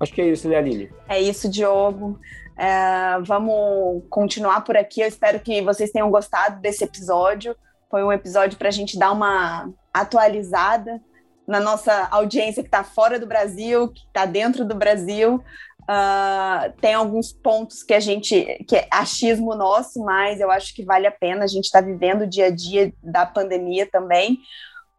Acho 0.04 0.12
que 0.12 0.20
é 0.20 0.26
isso, 0.26 0.46
né, 0.48 0.56
Aline? 0.56 0.90
É 1.08 1.18
isso, 1.18 1.48
Diogo. 1.48 2.20
É, 2.58 3.18
vamos 3.22 4.04
continuar 4.10 4.60
por 4.60 4.76
aqui. 4.76 5.00
Eu 5.00 5.08
espero 5.08 5.40
que 5.40 5.62
vocês 5.62 5.90
tenham 5.90 6.10
gostado 6.10 6.60
desse 6.60 6.84
episódio. 6.84 7.56
Foi 7.90 8.04
um 8.04 8.12
episódio 8.12 8.58
para 8.58 8.68
a 8.68 8.70
gente 8.70 8.98
dar 8.98 9.12
uma 9.12 9.72
atualizada 9.94 11.00
na 11.48 11.58
nossa 11.58 12.06
audiência 12.10 12.62
que 12.62 12.68
está 12.68 12.84
fora 12.84 13.18
do 13.18 13.26
Brasil, 13.26 13.88
que 13.88 14.02
está 14.06 14.26
dentro 14.26 14.62
do 14.62 14.74
Brasil. 14.74 15.42
Uh, 15.84 16.72
tem 16.82 16.92
alguns 16.92 17.32
pontos 17.32 17.82
que 17.82 17.94
a 17.94 18.00
gente, 18.00 18.62
que 18.68 18.76
é 18.76 18.86
achismo 18.90 19.54
nosso, 19.54 20.04
mas 20.04 20.38
eu 20.38 20.50
acho 20.50 20.74
que 20.74 20.84
vale 20.84 21.06
a 21.06 21.10
pena. 21.10 21.44
A 21.44 21.48
gente 21.48 21.64
está 21.64 21.80
vivendo 21.80 22.22
o 22.22 22.26
dia 22.26 22.46
a 22.46 22.50
dia 22.50 22.92
da 23.02 23.24
pandemia 23.24 23.88
também. 23.90 24.38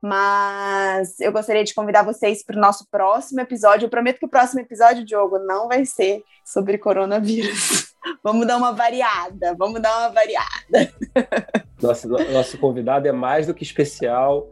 Mas 0.01 1.19
eu 1.19 1.31
gostaria 1.31 1.63
de 1.63 1.73
convidar 1.73 2.03
vocês 2.03 2.43
para 2.43 2.57
o 2.57 2.61
nosso 2.61 2.87
próximo 2.89 3.41
episódio. 3.41 3.85
Eu 3.85 3.89
prometo 3.89 4.19
que 4.19 4.25
o 4.25 4.29
próximo 4.29 4.61
episódio, 4.61 5.05
Diogo, 5.05 5.39
não 5.39 5.67
vai 5.67 5.85
ser 5.85 6.23
sobre 6.43 6.77
coronavírus. 6.77 7.93
Vamos 8.23 8.45
dar 8.45 8.57
uma 8.57 8.71
variada, 8.71 9.55
vamos 9.57 9.81
dar 9.81 9.97
uma 9.97 10.09
variada. 10.09 10.93
Nosso, 11.81 12.07
nosso 12.07 12.57
convidado 12.57 13.07
é 13.07 13.11
mais 13.11 13.47
do 13.47 13.53
que 13.53 13.63
especial, 13.63 14.47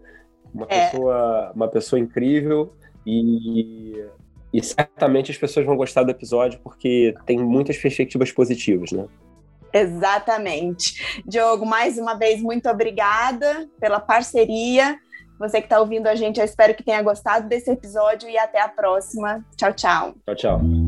uma, 0.53 0.65
é. 0.69 0.89
pessoa, 0.89 1.51
uma 1.55 1.67
pessoa 1.67 1.99
incrível 1.99 2.73
e, 3.05 4.05
e 4.51 4.61
certamente 4.61 5.31
as 5.31 5.37
pessoas 5.37 5.65
vão 5.65 5.77
gostar 5.77 6.03
do 6.03 6.11
episódio 6.11 6.59
porque 6.61 7.15
tem 7.25 7.39
muitas 7.39 7.77
perspectivas 7.77 8.31
positivas, 8.31 8.91
né? 8.91 9.07
Exatamente. 9.73 11.23
Diogo, 11.25 11.65
mais 11.65 11.97
uma 11.97 12.13
vez, 12.13 12.41
muito 12.41 12.69
obrigada 12.69 13.67
pela 13.79 13.99
parceria. 13.99 14.99
Você 15.39 15.59
que 15.59 15.65
está 15.65 15.79
ouvindo 15.79 16.07
a 16.07 16.15
gente, 16.15 16.39
eu 16.39 16.45
espero 16.45 16.73
que 16.73 16.83
tenha 16.83 17.01
gostado 17.01 17.47
desse 17.47 17.71
episódio 17.71 18.29
e 18.29 18.37
até 18.37 18.61
a 18.61 18.67
próxima. 18.67 19.43
Tchau, 19.57 19.73
tchau. 19.73 20.13
Tchau, 20.25 20.35
tchau. 20.35 20.82